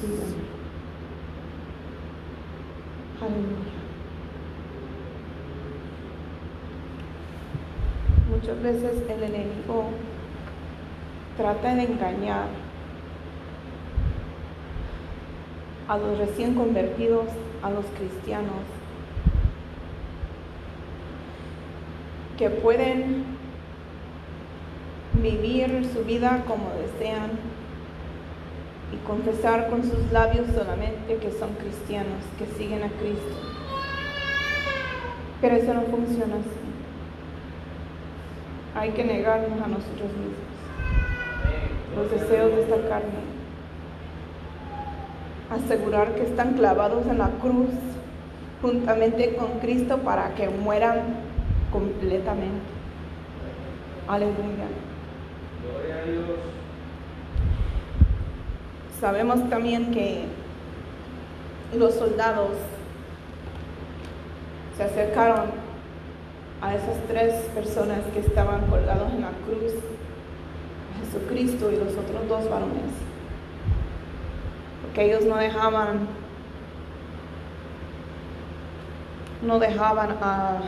Sígame. 0.00 0.42
Aleluya. 3.20 3.78
Veces 8.62 9.02
el 9.08 9.22
enemigo 9.22 9.84
trata 11.36 11.76
de 11.76 11.84
engañar 11.84 12.48
a 15.86 15.96
los 15.96 16.18
recién 16.18 16.54
convertidos, 16.54 17.28
a 17.62 17.70
los 17.70 17.84
cristianos, 17.86 18.64
que 22.36 22.50
pueden 22.50 23.24
vivir 25.22 25.88
su 25.92 26.04
vida 26.04 26.42
como 26.46 26.70
desean 26.70 27.30
y 28.92 28.96
confesar 29.06 29.70
con 29.70 29.84
sus 29.84 30.10
labios 30.10 30.46
solamente 30.52 31.16
que 31.16 31.30
son 31.30 31.50
cristianos, 31.54 32.24
que 32.38 32.46
siguen 32.58 32.82
a 32.82 32.88
Cristo. 32.88 33.36
Pero 35.40 35.54
eso 35.54 35.74
no 35.74 35.82
funciona 35.82 36.36
así. 36.36 36.57
Hay 38.78 38.90
que 38.90 39.02
negarnos 39.02 39.60
a 39.60 39.66
nosotros 39.66 40.08
mismos, 40.12 40.38
los 41.96 42.10
deseos 42.12 42.54
de 42.54 42.62
esta 42.62 42.88
carne 42.88 43.38
asegurar 45.50 46.14
que 46.14 46.22
están 46.22 46.54
clavados 46.54 47.04
en 47.06 47.18
la 47.18 47.30
cruz 47.40 47.70
juntamente 48.62 49.34
con 49.34 49.58
Cristo 49.58 49.98
para 49.98 50.34
que 50.36 50.48
mueran 50.48 51.00
completamente. 51.72 52.62
Aleluya. 54.06 54.68
Gloria 55.62 55.96
a 55.96 56.04
Dios. 56.04 56.38
Sabemos 59.00 59.50
también 59.50 59.90
que 59.90 60.24
los 61.76 61.94
soldados 61.94 62.50
se 64.76 64.84
acercaron 64.84 65.67
a 66.60 66.74
esas 66.74 66.96
tres 67.08 67.34
personas 67.54 68.00
que 68.12 68.20
estaban 68.20 68.66
colgados 68.66 69.12
en 69.12 69.22
la 69.22 69.30
cruz, 69.46 69.74
Jesucristo 71.00 71.70
y 71.70 71.76
los 71.76 71.92
otros 71.96 72.28
dos 72.28 72.50
varones 72.50 73.08
porque 74.82 75.04
ellos 75.06 75.24
no 75.24 75.36
dejaban 75.36 76.08
no 79.42 79.58
dejaban 79.58 80.16
a 80.20 80.60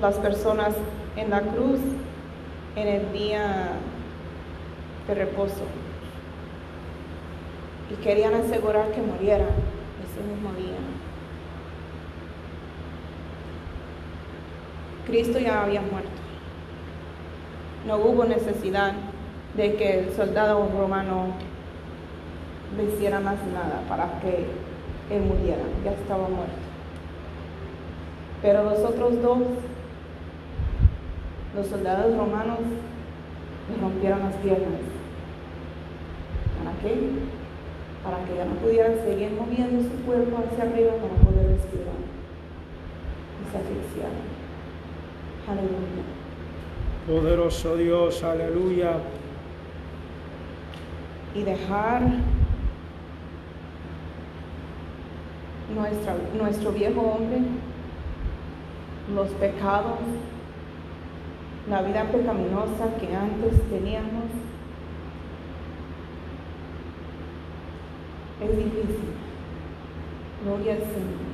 las 0.00 0.16
personas 0.16 0.74
en 1.16 1.30
la 1.30 1.40
cruz 1.40 1.80
en 2.76 2.88
el 2.88 3.12
día 3.12 3.70
de 5.08 5.14
reposo 5.14 5.64
y 7.90 7.94
querían 8.02 8.34
asegurar 8.34 8.90
que 8.92 9.00
muriera 9.00 9.46
ese 10.04 10.22
mismo 10.28 10.52
día. 10.52 10.78
Cristo 15.10 15.38
ya 15.40 15.64
había 15.64 15.80
muerto. 15.80 16.08
No 17.86 17.96
hubo 17.96 18.24
necesidad 18.24 18.92
de 19.56 19.74
que 19.74 20.00
el 20.00 20.12
soldado 20.12 20.68
romano 20.78 21.34
le 22.76 22.84
hiciera 22.84 23.18
más 23.18 23.36
nada 23.52 23.82
para 23.88 24.20
que 24.20 24.46
él 25.14 25.22
muriera, 25.22 25.62
ya 25.84 25.90
estaba 25.92 26.28
muerto. 26.28 26.54
Pero 28.42 28.62
los 28.62 28.78
otros 28.78 29.20
dos, 29.20 29.38
los 31.56 31.66
soldados 31.66 32.16
romanos, 32.16 32.60
le 33.68 33.82
rompieron 33.82 34.20
las 34.20 34.34
piernas. 34.36 34.80
¿Para 36.62 36.76
qué? 36.78 37.10
Para 38.04 38.24
que 38.24 38.36
ya 38.36 38.44
no 38.44 38.54
pudieran 38.54 38.94
seguir 39.04 39.32
moviendo 39.32 39.82
su 39.82 40.04
cuerpo 40.04 40.38
hacia 40.38 40.64
arriba 40.64 40.92
para 40.92 41.14
poder 41.24 41.56
respirar. 41.56 41.98
Y 43.40 43.50
se 43.50 43.58
asfixiaron. 43.58 44.39
Aleluya. 45.48 46.04
Poderoso 47.06 47.76
Dios, 47.76 48.22
aleluya. 48.22 48.98
Y 51.34 51.42
dejar 51.42 52.02
nuestra, 55.74 56.16
nuestro 56.36 56.72
viejo 56.72 57.00
hombre, 57.00 57.38
los 59.14 59.28
pecados, 59.30 59.98
la 61.68 61.82
vida 61.82 62.04
pecaminosa 62.10 62.96
que 62.98 63.14
antes 63.14 63.62
teníamos, 63.70 64.24
es 68.42 68.56
difícil. 68.56 69.14
Gloria 70.44 70.72
al 70.72 70.78
Señor. 70.78 71.30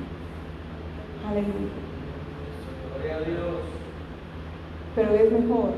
Aleluya. 1.29 1.71
Gloria 2.93 3.15
a 3.15 3.19
Dios. 3.21 3.76
Pero 4.97 5.13
es 5.13 5.31
mejor 5.31 5.69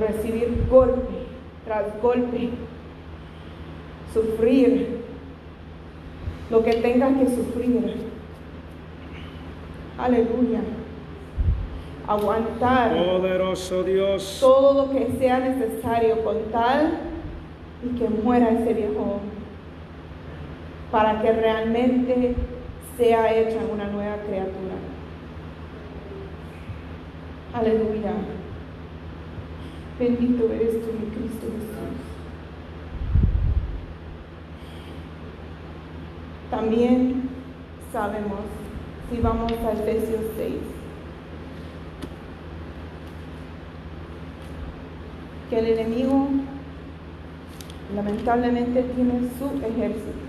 recibir 0.00 0.66
golpe 0.70 1.26
tras 1.66 2.00
golpe, 2.00 2.48
sufrir 4.14 5.02
lo 6.50 6.64
que 6.64 6.72
tenga 6.72 7.08
que 7.18 7.26
sufrir. 7.26 7.94
Aleluya. 9.98 10.60
Aguantar 12.08 12.96
Poderoso 12.96 13.84
Dios. 13.84 14.38
todo 14.40 14.86
lo 14.86 14.90
que 14.90 15.12
sea 15.18 15.38
necesario 15.38 16.24
con 16.24 16.38
tal 16.50 17.00
y 17.84 17.98
que 17.98 18.08
muera 18.08 18.48
ese 18.48 18.72
viejo 18.72 19.20
para 20.90 21.20
que 21.20 21.32
realmente 21.32 22.34
sea 22.96 23.34
hecha 23.34 23.58
una 23.70 23.88
nueva 23.88 24.16
criatura. 24.26 24.91
Aleluya. 27.54 28.14
Bendito 29.98 30.50
eres 30.50 30.80
tú, 30.80 30.90
mi 30.98 31.06
Cristo 31.10 31.46
Jesús. 31.52 31.98
También 36.50 37.28
sabemos, 37.92 38.40
si 39.10 39.20
vamos 39.20 39.52
a 39.52 39.72
Efesios 39.72 40.24
6, 40.34 40.54
que 45.50 45.58
el 45.58 45.66
enemigo 45.66 46.28
lamentablemente 47.94 48.82
tiene 48.82 49.28
su 49.38 49.62
ejército. 49.62 50.22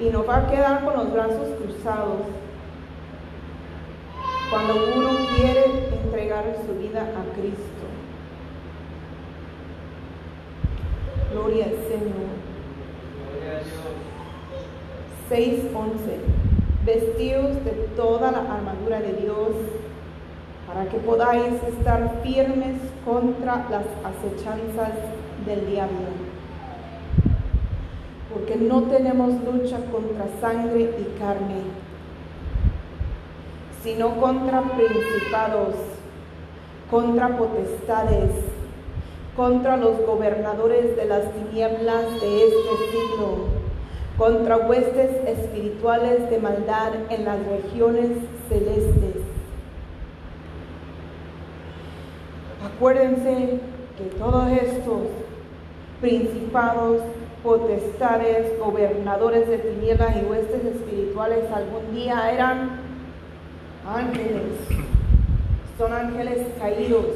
Y 0.00 0.10
no 0.10 0.24
va 0.24 0.36
a 0.36 0.50
quedar 0.50 0.84
con 0.84 0.94
los 0.94 1.12
brazos 1.12 1.48
cruzados 1.60 2.43
cuando 4.54 4.74
uno 4.94 5.10
quiere 5.34 5.64
entregar 6.04 6.44
su 6.64 6.78
vida 6.78 7.00
a 7.00 7.36
Cristo. 7.36 7.86
Gloria 11.32 11.64
al 11.64 11.70
Señor. 11.88 12.30
Gloria 13.32 13.50
a 13.50 13.64
Dios. 13.64 13.82
6:11 15.28 16.20
Vestidos 16.86 17.64
de 17.64 17.72
toda 17.96 18.30
la 18.30 18.42
armadura 18.54 19.00
de 19.00 19.14
Dios 19.14 19.56
para 20.68 20.88
que 20.88 20.98
podáis 20.98 21.54
estar 21.76 22.20
firmes 22.22 22.78
contra 23.04 23.66
las 23.68 23.86
acechanzas 24.04 24.92
del 25.46 25.66
diablo. 25.66 26.14
Porque 28.32 28.54
no 28.54 28.82
tenemos 28.84 29.32
lucha 29.42 29.78
contra 29.90 30.26
sangre 30.40 30.82
y 30.82 31.18
carne, 31.18 31.62
sino 33.84 34.16
contra 34.20 34.62
principados, 34.62 35.74
contra 36.90 37.36
potestades, 37.36 38.30
contra 39.36 39.76
los 39.76 40.04
gobernadores 40.04 40.96
de 40.96 41.04
las 41.04 41.30
tinieblas 41.32 42.20
de 42.20 42.48
este 42.48 42.90
siglo 42.90 43.64
contra 44.16 44.58
huestes 44.58 45.10
espirituales 45.26 46.30
de 46.30 46.38
maldad 46.38 46.92
en 47.10 47.24
las 47.24 47.38
regiones 47.46 48.10
celestes. 48.48 49.22
Acuérdense 52.64 53.60
que 53.98 54.04
todos 54.18 54.50
estos 54.52 55.00
principados, 56.00 57.02
potestades, 57.42 58.58
gobernadores 58.58 59.48
de 59.48 59.58
tinieblas 59.58 60.16
y 60.16 60.24
huestes 60.26 60.64
espirituales 60.64 61.50
algún 61.52 61.94
día 61.94 62.32
eran 62.32 62.83
ángeles, 63.86 64.42
son 65.78 65.92
ángeles 65.92 66.46
caídos. 66.58 67.06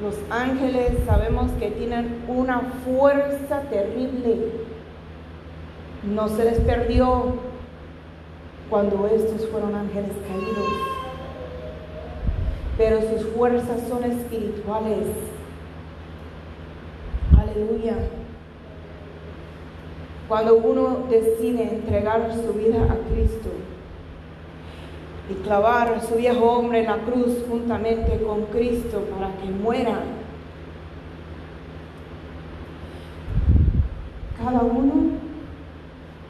Los 0.00 0.16
ángeles 0.30 0.98
sabemos 1.06 1.50
que 1.52 1.70
tienen 1.70 2.24
una 2.26 2.60
fuerza 2.84 3.60
terrible. 3.70 4.50
No 6.02 6.28
se 6.28 6.44
les 6.44 6.60
perdió 6.60 7.36
cuando 8.68 9.06
estos 9.06 9.48
fueron 9.48 9.74
ángeles 9.74 10.10
caídos. 10.26 10.72
Pero 12.76 13.00
sus 13.02 13.28
fuerzas 13.28 13.80
son 13.88 14.02
espirituales. 14.04 15.06
Aleluya. 17.38 17.96
Cuando 20.26 20.56
uno 20.56 21.04
decide 21.10 21.62
entregar 21.64 22.32
su 22.34 22.54
vida 22.54 22.82
a 22.84 22.96
Cristo, 23.12 23.50
y 25.32 25.34
clavar 25.44 26.00
su 26.06 26.16
viejo 26.16 26.44
hombre 26.44 26.80
en 26.80 26.86
la 26.86 26.98
cruz 26.98 27.44
juntamente 27.48 28.20
con 28.22 28.44
Cristo 28.46 29.02
para 29.10 29.34
que 29.36 29.50
muera. 29.50 30.00
Cada 34.36 34.60
uno 34.60 35.12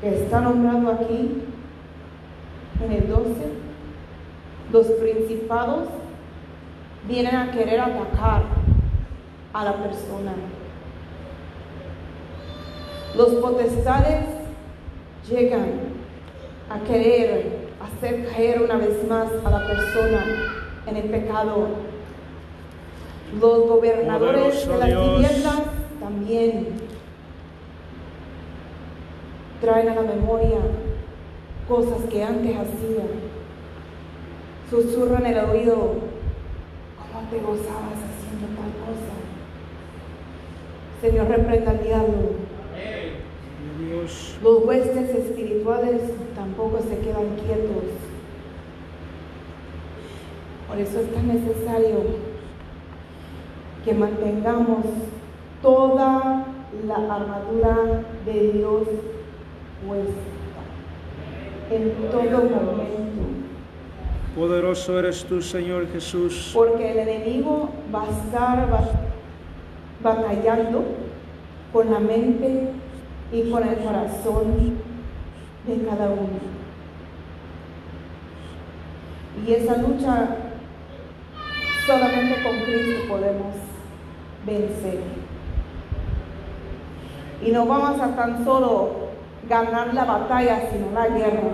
que 0.00 0.22
está 0.22 0.40
nombrado 0.40 0.92
aquí 0.92 1.42
en 2.84 2.92
el 2.92 3.08
12, 3.08 3.30
los 4.72 4.86
principados 4.86 5.88
vienen 7.08 7.34
a 7.34 7.50
querer 7.50 7.80
atacar 7.80 8.44
a 9.52 9.64
la 9.64 9.74
persona. 9.74 10.32
Los 13.16 13.30
potestades 13.34 14.26
llegan 15.28 15.72
a 16.70 16.78
querer 16.80 17.61
hacer 17.84 18.26
caer 18.28 18.62
una 18.62 18.76
vez 18.76 19.06
más 19.08 19.28
a 19.44 19.50
la 19.50 19.66
persona 19.66 20.24
en 20.86 20.96
el 20.96 21.04
pecado. 21.04 21.68
Los 23.40 23.68
gobernadores 23.68 24.66
Poderoso 24.66 24.72
de 24.72 24.78
las 24.78 24.88
tinieblas 24.88 25.62
también 26.00 26.68
traen 29.60 29.88
a 29.88 29.94
la 29.94 30.02
memoria 30.02 30.58
cosas 31.68 32.02
que 32.10 32.22
antes 32.22 32.56
hacía. 32.56 33.04
Susurran 34.68 35.26
en 35.26 35.36
el 35.36 35.44
oído, 35.44 35.76
¿cómo 35.76 37.28
te 37.30 37.38
gozabas 37.38 37.98
haciendo 38.08 38.46
tal 38.56 38.72
cosa? 38.84 39.12
Señor, 41.00 41.28
reprenda 41.28 41.70
al 41.72 41.82
diablo. 41.82 42.51
Los 44.42 44.64
huestes 44.64 45.10
espirituales 45.10 46.00
tampoco 46.34 46.78
se 46.80 46.98
quedan 46.98 47.28
quietos. 47.44 47.84
Por 50.68 50.78
eso 50.78 51.00
es 51.00 51.12
tan 51.14 51.28
necesario 51.28 51.96
que 53.84 53.94
mantengamos 53.94 54.84
toda 55.60 56.46
la 56.86 56.94
armadura 56.94 58.02
de 58.24 58.52
Dios 58.52 58.82
puesta 59.86 60.12
en 61.70 61.92
todo 62.10 62.20
momento. 62.44 63.22
Poderoso 64.36 64.98
eres 64.98 65.24
tú, 65.24 65.42
Señor 65.42 65.88
Jesús. 65.92 66.52
Porque 66.54 66.92
el 66.92 66.98
enemigo 67.08 67.68
va 67.94 68.04
a 68.04 68.10
estar 68.10 68.70
ba- 68.70 68.90
batallando 70.02 70.84
con 71.72 71.90
la 71.90 71.98
mente 71.98 72.68
y 73.32 73.50
con 73.50 73.66
el 73.66 73.76
corazón 73.76 74.78
de 75.66 75.86
cada 75.86 76.10
uno. 76.10 76.52
Y 79.46 79.52
esa 79.54 79.78
lucha 79.78 80.36
solamente 81.86 82.42
con 82.42 82.60
Cristo 82.60 83.08
podemos 83.08 83.54
vencer. 84.46 85.00
Y 87.44 87.50
no 87.50 87.66
vamos 87.66 88.00
a 88.00 88.14
tan 88.14 88.44
solo 88.44 89.08
ganar 89.48 89.94
la 89.94 90.04
batalla, 90.04 90.68
sino 90.70 90.92
la 90.92 91.08
guerra. 91.08 91.50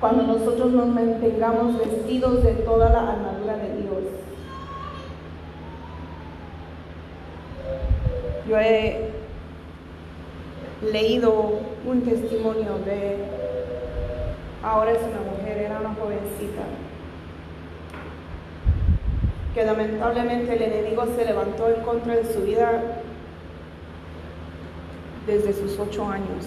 Cuando 0.00 0.22
nosotros 0.24 0.72
nos 0.72 0.88
mantengamos 0.88 1.78
vestidos 1.78 2.42
de 2.42 2.52
toda 2.54 2.90
la 2.90 3.12
armadura 3.12 3.56
de 3.56 3.76
Dios. 3.76 4.02
Yo 8.48 8.58
he 8.58 9.15
leído 10.82 11.60
un 11.86 12.02
testimonio 12.02 12.78
de, 12.84 13.16
ahora 14.62 14.92
es 14.92 14.98
una 14.98 15.30
mujer, 15.30 15.58
era 15.58 15.80
una 15.80 15.94
jovencita, 15.94 16.62
que 19.54 19.64
lamentablemente 19.64 20.54
el 20.54 20.62
enemigo 20.62 21.06
se 21.16 21.24
levantó 21.24 21.68
en 21.68 21.82
contra 21.82 22.16
de 22.16 22.24
su 22.32 22.42
vida 22.42 22.82
desde 25.26 25.52
sus 25.54 25.78
ocho 25.78 26.06
años. 26.08 26.46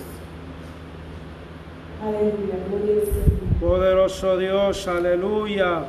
Aleluya, 2.01 2.55
gloria 2.69 2.93
al 2.93 3.07
Señor. 3.07 3.59
Poderoso 3.59 4.37
Dios, 4.37 4.87
aleluya. 4.87 5.85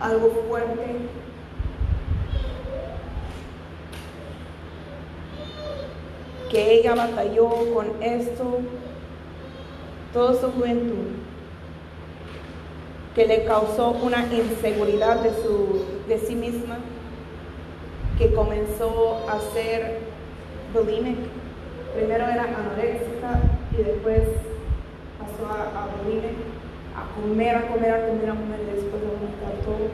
Algo 0.00 0.30
fuerte. 0.48 1.25
Que 6.50 6.74
ella 6.74 6.94
batalló 6.94 7.48
con 7.74 8.02
esto 8.02 8.58
toda 10.12 10.40
su 10.40 10.50
juventud. 10.52 11.16
Que 13.14 13.26
le 13.26 13.44
causó 13.44 13.90
una 13.90 14.26
inseguridad 14.32 15.20
de, 15.20 15.30
su, 15.30 15.84
de 16.08 16.18
sí 16.18 16.34
misma. 16.34 16.78
Que 18.18 18.32
comenzó 18.32 19.26
a 19.28 19.40
ser 19.52 20.00
bulimic. 20.72 21.16
Primero 21.94 22.24
era 22.26 22.44
anoréxica 22.44 23.40
y 23.72 23.82
después 23.82 24.22
pasó 25.18 25.46
a, 25.50 25.62
a 25.62 25.86
a 26.96 27.04
comer, 27.14 27.54
a 27.54 27.60
comer, 27.68 27.90
a 27.94 28.06
comer, 28.06 28.30
a 28.30 28.34
comer 28.34 28.60
y 28.62 28.74
después 28.74 29.02
a 29.44 29.50
todo. 29.64 29.84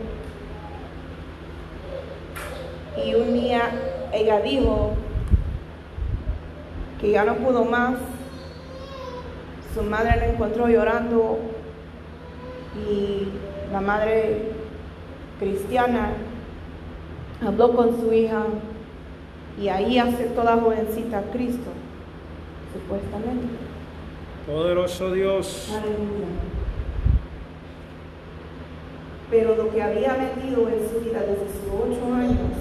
Y 3.05 3.15
un 3.15 3.33
día 3.35 3.71
ella 4.13 4.41
dijo 4.41 4.93
que 7.03 7.11
ya 7.11 7.25
no 7.25 7.35
pudo 7.35 7.65
más. 7.65 7.97
Su 9.75 9.83
madre 9.83 10.17
la 10.17 10.27
encontró 10.29 10.69
llorando 10.69 11.39
y 12.89 13.29
la 13.73 13.81
madre 13.81 14.53
cristiana 15.41 16.13
habló 17.45 17.73
con 17.73 18.01
su 18.01 18.13
hija 18.13 18.45
y 19.61 19.69
ahí 19.69 19.99
aceptó 19.99 20.45
la 20.45 20.57
jovencita 20.57 21.19
a 21.19 21.23
Cristo, 21.33 21.71
supuestamente. 22.73 23.49
Poderoso 24.47 25.13
Dios. 25.13 25.71
Aleluya. 25.73 26.29
Pero 29.29 29.57
lo 29.57 29.71
que 29.71 29.83
había 29.83 30.15
metido 30.15 30.69
en 30.69 30.89
su 30.89 31.01
vida 31.01 31.21
desde 31.21 31.47
sus 31.47 31.69
ocho 31.73 32.15
años 32.15 32.53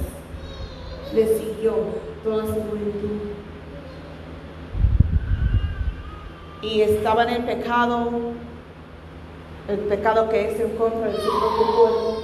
le 1.13 1.27
siguió 1.37 1.75
toda 2.23 2.45
su 2.45 2.53
juventud. 2.53 3.30
Y 6.61 6.81
estaba 6.81 7.23
en 7.23 7.29
el 7.29 7.43
pecado, 7.43 8.09
el 9.67 9.79
pecado 9.79 10.29
que 10.29 10.51
es 10.51 10.59
en 10.59 10.77
contra 10.77 11.07
de 11.07 11.13
su 11.15 11.29
propio 11.39 11.75
cuerpo, 11.75 12.17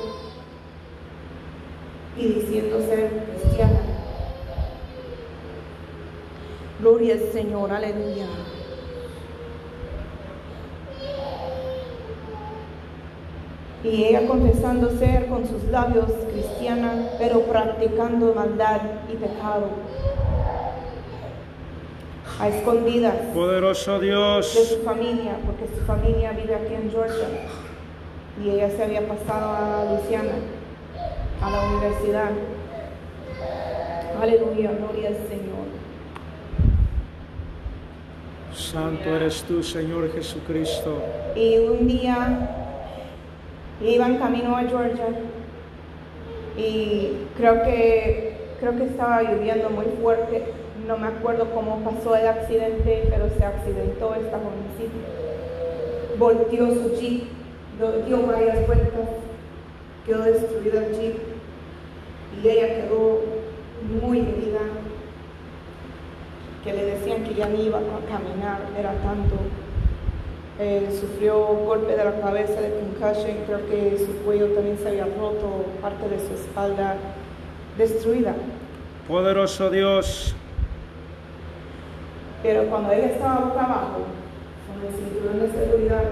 y 2.17 2.27
diciendo 2.27 2.79
ser 2.79 3.25
cristiana. 3.25 3.79
Gloria 6.79 7.15
al 7.15 7.31
Señor, 7.31 7.71
aleluya. 7.71 8.27
Y 13.83 14.03
ella 14.03 14.27
confesando 14.27 14.89
ser 14.97 15.27
con 15.27 15.47
sus 15.47 15.63
labios 15.65 16.11
cristiana, 16.31 17.09
pero 17.17 17.41
practicando 17.41 18.33
maldad 18.33 18.81
y 19.11 19.15
pecado. 19.15 19.69
A 22.39 22.49
escondidas 22.49 23.15
Poderoso 23.33 23.99
de 23.99 24.43
su 24.43 24.83
familia, 24.83 25.37
porque 25.43 25.67
su 25.75 25.83
familia 25.85 26.33
vive 26.33 26.53
aquí 26.53 26.73
en 26.75 26.91
Georgia. 26.91 27.27
Y 28.43 28.49
ella 28.51 28.69
se 28.69 28.83
había 28.83 29.07
pasado 29.07 29.55
a 29.55 29.85
Luisiana, 29.91 30.33
a 31.41 31.49
la 31.49 31.67
universidad. 31.69 32.29
Aleluya, 34.21 34.71
gloria 34.71 35.09
al 35.09 35.15
Señor. 35.15 35.67
Santo 38.53 39.15
eres 39.15 39.43
tú, 39.43 39.63
Señor 39.63 40.11
Jesucristo. 40.13 41.01
Y 41.35 41.57
un 41.57 41.87
día 41.87 42.49
iban 43.81 44.17
camino 44.17 44.55
a 44.55 44.61
Georgia 44.61 45.07
y 46.57 47.13
creo 47.35 47.63
que 47.63 48.37
creo 48.59 48.75
que 48.75 48.85
estaba 48.85 49.21
lloviendo 49.21 49.69
muy 49.69 49.85
fuerte. 50.01 50.66
No 50.87 50.97
me 50.97 51.07
acuerdo 51.07 51.51
cómo 51.53 51.79
pasó 51.79 52.15
el 52.15 52.27
accidente, 52.27 53.07
pero 53.09 53.29
se 53.37 53.43
accidentó 53.43 54.15
esta 54.15 54.39
jovencita. 54.39 54.95
Volteó 56.17 56.67
su 56.67 56.95
jeep, 56.95 57.23
dio 58.07 58.25
varias 58.25 58.65
vueltas, 58.65 59.09
quedó 60.05 60.23
destruido 60.23 60.79
el 60.79 60.97
jeep 60.97 61.17
y 62.41 62.47
ella 62.47 62.67
quedó 62.67 63.21
muy 64.01 64.19
herida 64.19 64.61
que 66.63 66.73
le 66.73 66.85
decían 66.85 67.23
que 67.23 67.35
ya 67.35 67.47
ni 67.49 67.65
iba 67.65 67.79
a 67.79 68.09
caminar, 68.09 68.61
era 68.79 68.93
tanto. 69.03 69.35
Sufrió 70.99 71.37
golpe 71.65 71.95
de 71.95 72.03
la 72.05 72.19
cabeza 72.21 72.61
de 72.61 72.71
concussion, 72.71 73.37
creo 73.45 73.67
que 73.67 73.97
su 73.99 74.23
cuello 74.23 74.47
también 74.53 74.77
se 74.79 74.87
había 74.87 75.05
roto, 75.05 75.65
parte 75.81 76.07
de 76.07 76.17
su 76.17 76.33
espalda 76.33 76.95
destruida. 77.77 78.33
Poderoso 79.07 79.69
Dios. 79.69 80.35
Pero 82.43 82.63
cuando 82.69 82.91
ella 82.91 83.07
estaba 83.07 83.45
boca 83.45 83.63
abajo, 83.63 83.99
con 84.67 84.85
el 84.85 84.93
cinturón 84.93 85.39
de 85.39 85.51
seguridad, 85.51 86.03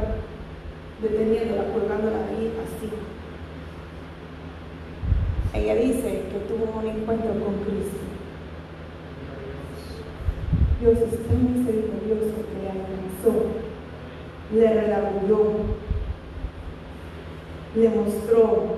deteniéndola, 1.01 1.71
colgándola 1.71 2.17
ahí 2.29 2.51
así, 2.63 2.89
ella 5.53 5.75
dice 5.75 6.23
que 6.31 6.39
tuvo 6.47 6.79
un 6.79 6.87
encuentro 6.87 7.29
con 7.31 7.55
Cristo. 7.63 7.99
Dios 10.81 10.97
es 10.97 11.27
tan 11.27 11.57
misericordioso 11.57 12.35
que 12.49 12.61
le 12.61 12.69
alcanzó, 12.69 13.45
le 14.53 14.81
redarguyó, 14.81 15.51
le 17.75 17.89
mostró 17.89 18.75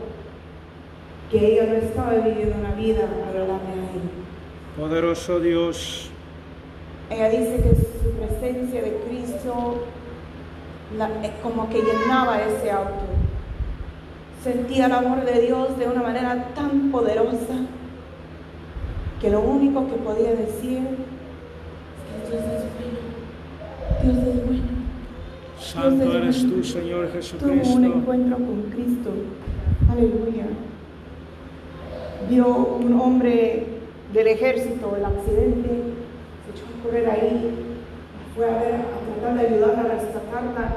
que 1.32 1.54
ella 1.54 1.66
no 1.66 1.76
estaba 1.76 2.14
viviendo 2.14 2.56
una 2.60 2.74
vida 2.76 3.06
agradable 3.06 3.70
a 3.70 3.92
él. 3.94 4.78
Poderoso 4.78 5.40
Dios. 5.40 6.07
Ella 7.10 7.30
dice 7.30 7.56
que 7.64 7.76
su 7.76 8.12
presencia 8.18 8.82
de 8.82 8.98
Cristo 9.08 9.84
la- 10.98 11.10
eh, 11.26 11.32
como 11.42 11.70
que 11.70 11.82
llenaba 11.82 12.42
ese 12.42 12.70
auto. 12.72 13.06
Sentía 14.44 14.86
el 14.88 14.92
amor 14.94 15.24
de 15.26 15.42
Dios 15.42 15.78
de 15.78 15.88
una 15.88 16.02
manera 16.04 16.48
tan 16.56 16.92
poderosa 16.92 17.56
que 19.22 19.30
lo 19.30 19.42
único 19.42 19.88
que 19.88 19.96
podía 19.96 20.32
decir 20.32 20.80
es 22.24 22.30
que 22.30 22.38
Dios 22.38 22.46
es 22.46 22.64
bueno. 24.14 24.24
Dios 24.24 24.28
es 24.36 24.46
bueno. 24.46 24.78
Santo 25.60 26.18
eres 26.18 26.42
tú, 26.48 26.64
Señor 26.64 27.08
Tuvo 27.08 27.08
un 27.08 27.12
Jesucristo. 27.14 27.80
encuentro 27.84 28.38
con 28.38 28.62
Cristo. 28.74 29.10
Aleluya. 29.92 30.46
Vio 32.30 32.48
un 32.48 33.00
hombre 33.02 33.66
del 34.14 34.28
ejército, 34.28 34.96
el 34.98 35.06
accidente, 35.06 35.70
correr 36.88 37.10
ahí, 37.10 37.52
fue 38.36 38.46
a 38.46 38.58
ver, 38.60 38.76
a 38.76 39.22
tratar 39.22 39.38
de 39.38 39.48
ayudarla 39.48 39.82
a 39.82 39.96
rescatarla. 39.96 40.76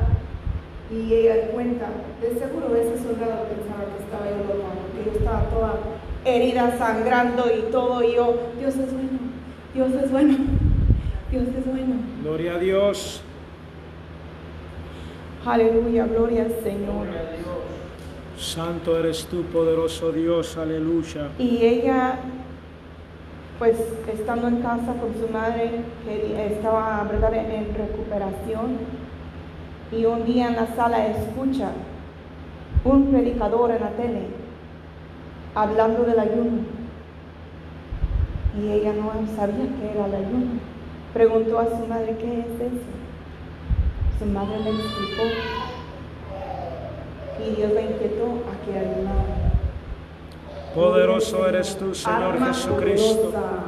Y 0.90 1.14
ella 1.14 1.50
cuenta, 1.52 1.86
de 2.20 2.38
seguro 2.38 2.74
ese 2.74 3.02
soldado 3.02 3.46
pensaba 3.46 3.84
que 3.86 4.02
estaba 4.02 4.26
yo 4.28 4.52
loca, 4.52 4.70
porque 4.82 5.10
yo 5.10 5.18
estaba 5.18 5.42
toda 5.44 5.74
herida, 6.24 6.76
sangrando 6.76 7.44
y 7.46 7.70
todo, 7.70 8.02
y 8.02 8.16
yo, 8.16 8.50
Dios 8.58 8.74
es 8.76 8.92
bueno, 8.92 9.18
Dios 9.72 9.90
es 10.02 10.10
bueno, 10.10 10.36
Dios 11.30 11.44
es 11.56 11.66
bueno. 11.66 11.94
Gloria 12.22 12.54
a 12.54 12.58
Dios. 12.58 13.22
Aleluya, 15.46 16.06
gloria 16.06 16.42
al 16.42 16.54
Señor. 16.62 17.06
Gloria 17.06 17.20
a 17.20 17.36
Dios. 17.36 17.50
Santo 18.36 18.98
eres 18.98 19.26
tú, 19.26 19.42
poderoso 19.44 20.10
Dios. 20.12 20.56
Aleluya. 20.56 21.28
Y 21.38 21.64
ella, 21.64 22.18
pues 23.60 23.76
estando 24.10 24.48
en 24.48 24.62
casa 24.62 24.94
con 24.94 25.12
su 25.20 25.30
madre, 25.30 25.82
que 26.02 26.46
estaba 26.46 27.04
¿verdad? 27.04 27.34
en 27.34 27.74
recuperación, 27.74 28.78
y 29.92 30.06
un 30.06 30.24
día 30.24 30.48
en 30.48 30.56
la 30.56 30.66
sala 30.74 31.06
escucha 31.08 31.68
un 32.84 33.10
predicador 33.10 33.70
en 33.72 33.80
la 33.82 33.90
tele 33.90 34.28
hablando 35.54 36.04
del 36.04 36.18
ayuno. 36.18 36.62
Y 38.58 38.72
ella 38.72 38.94
no 38.94 39.12
sabía 39.36 39.66
qué 39.78 39.90
era 39.94 40.06
el 40.06 40.14
ayuno. 40.14 40.52
Preguntó 41.12 41.58
a 41.58 41.66
su 41.66 41.86
madre, 41.86 42.16
¿qué 42.18 42.40
es 42.40 42.60
eso? 42.60 42.90
Su 44.18 44.24
madre 44.24 44.58
le 44.58 44.70
explicó. 44.70 45.22
Y 47.44 47.56
Dios 47.56 47.72
la 47.74 47.82
inquietó 47.82 48.24
a 48.24 48.64
que 48.64 48.78
ayunara. 48.78 49.39
Poderoso 50.74 51.48
eres 51.48 51.76
tú, 51.76 51.94
Señor 51.94 52.22
Arma 52.22 52.46
Jesucristo. 52.48 53.16
poderosa. 53.30 53.62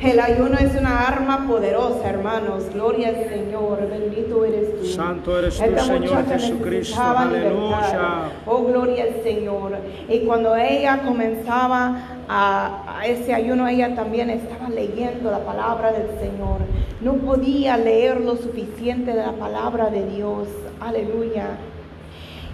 El 0.00 0.20
ayuno 0.20 0.56
es 0.58 0.76
una 0.80 1.08
arma 1.08 1.44
poderosa, 1.48 2.08
hermanos. 2.08 2.64
Gloria 2.72 3.08
al 3.08 3.28
Señor. 3.28 3.80
Bendito 3.90 4.44
eres 4.44 4.78
tú. 4.78 4.86
Santo 4.86 5.36
eres 5.36 5.56
tú, 5.58 5.64
Esta 5.64 5.84
Señor 5.84 6.24
Jesucristo. 6.28 7.00
Aleluya. 7.02 8.30
Oh, 8.46 8.62
gloria 8.62 9.04
al 9.04 9.22
Señor. 9.24 9.72
Y 10.08 10.20
cuando 10.20 10.54
ella 10.54 11.02
comenzaba 11.04 11.98
a, 12.28 13.00
a 13.00 13.06
ese 13.06 13.34
ayuno, 13.34 13.66
ella 13.66 13.94
también 13.96 14.30
estaba 14.30 14.68
leyendo 14.68 15.32
la 15.32 15.40
palabra 15.40 15.90
del 15.90 16.08
Señor. 16.20 16.58
No 17.00 17.14
podía 17.14 17.76
leer 17.76 18.20
lo 18.20 18.36
suficiente 18.36 19.10
de 19.10 19.22
la 19.26 19.32
palabra 19.32 19.90
de 19.90 20.06
Dios. 20.06 20.46
Aleluya. 20.80 21.48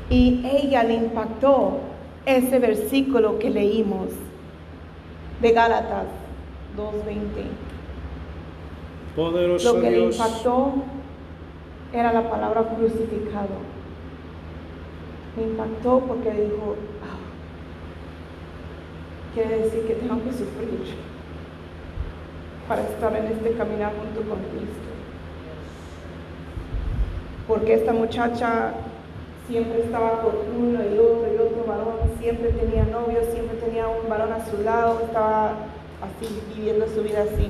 Y 0.09 0.47
ella 0.51 0.83
le 0.83 0.95
impactó 0.95 1.79
ese 2.27 2.59
versículo 2.59 3.39
que 3.39 3.51
leímos 3.51 4.09
de 5.41 5.53
Gálatas 5.53 6.07
2.20. 6.77 7.47
Poderoso 9.17 9.75
Lo 9.75 9.81
que 9.81 9.91
le 9.91 9.97
Dios. 9.99 10.17
impactó 10.17 10.73
era 11.93 12.13
la 12.13 12.29
palabra 12.29 12.63
crucificado. 12.63 13.75
Me 15.37 15.43
impactó 15.45 16.01
porque 16.01 16.31
dijo, 16.31 16.77
"Ah, 17.03 17.19
quiere 19.35 19.59
decir 19.59 19.87
que 19.87 19.95
tengo 19.95 20.23
que 20.25 20.33
sufrir 20.33 20.95
para 22.69 22.83
estar 22.83 23.15
en 23.17 23.27
este 23.27 23.53
caminar 23.53 23.93
junto 23.93 24.29
con 24.29 24.39
Cristo. 24.39 24.91
Porque 27.47 27.75
esta 27.75 27.93
muchacha 27.93 28.73
siempre 29.49 29.83
estaba 29.83 30.23
con 30.23 30.35
uno 30.57 30.81
y 30.83 30.99
otro 30.99 31.27
y 31.33 31.37
otro 31.37 31.65
varón, 31.67 31.97
siempre 32.19 32.51
tenía 32.51 32.85
novio, 32.85 33.21
siempre 33.31 33.57
tenía 33.59 33.89
un 33.89 34.09
varón 34.09 34.33
a 34.33 34.45
su 34.45 34.63
lado, 34.63 35.01
estaba 35.05 35.53
así, 36.01 36.43
viviendo 36.55 36.87
su 36.89 37.03
vida 37.03 37.23
así. 37.23 37.49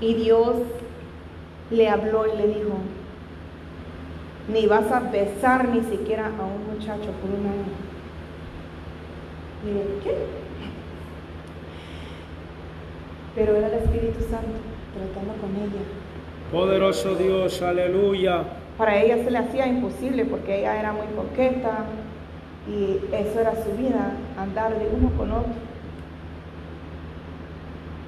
Y 0.00 0.14
Dios 0.14 0.56
le 1.70 1.88
habló 1.88 2.26
y 2.26 2.36
le 2.36 2.46
dijo, 2.48 2.78
ni 4.48 4.66
vas 4.66 4.90
a 4.90 5.00
besar 5.00 5.68
ni 5.68 5.82
siquiera 5.82 6.26
a 6.26 6.44
un 6.44 6.74
muchacho 6.74 7.10
por 7.20 7.30
un 7.30 7.46
año. 7.46 7.90
¿qué? 10.02 10.14
Pero 13.34 13.56
era 13.56 13.68
el 13.68 13.74
Espíritu 13.74 14.20
Santo 14.22 14.58
tratando 14.94 15.34
con 15.40 15.50
ella. 15.56 15.82
Poderoso 16.50 17.14
Dios, 17.14 17.62
aleluya. 17.62 18.59
Para 18.80 18.98
ella 18.98 19.22
se 19.22 19.30
le 19.30 19.36
hacía 19.36 19.66
imposible 19.66 20.24
porque 20.24 20.60
ella 20.60 20.80
era 20.80 20.94
muy 20.94 21.04
coqueta 21.14 21.84
y 22.66 22.98
eso 23.14 23.38
era 23.38 23.52
su 23.62 23.72
vida, 23.76 24.12
andar 24.38 24.70
de 24.70 24.88
uno 24.96 25.10
con 25.18 25.30
otro. 25.32 25.52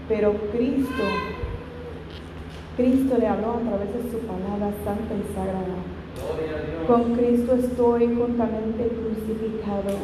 Pero 0.09 0.33
Cristo, 0.51 1.03
Cristo 2.79 3.19
le 3.19 3.27
habló 3.27 3.51
a 3.51 3.59
través 3.59 4.03
de 4.03 4.11
su 4.13 4.19
palabra 4.21 4.73
santa 4.83 5.13
y 5.13 5.35
sagrada. 5.35 5.77
Con 6.87 7.17
Cristo 7.17 7.55
estoy 7.55 8.07
juntamente 8.07 8.89
crucificado. 8.89 9.99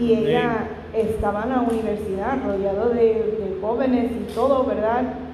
Y 0.00 0.14
ella 0.14 0.66
estaba 0.94 1.44
en 1.44 1.50
la 1.50 1.60
universidad, 1.60 2.44
rodeado 2.44 2.88
de, 2.88 3.04
de 3.04 3.58
jóvenes 3.60 4.10
y 4.10 4.34
todo, 4.34 4.64
¿verdad? 4.64 5.27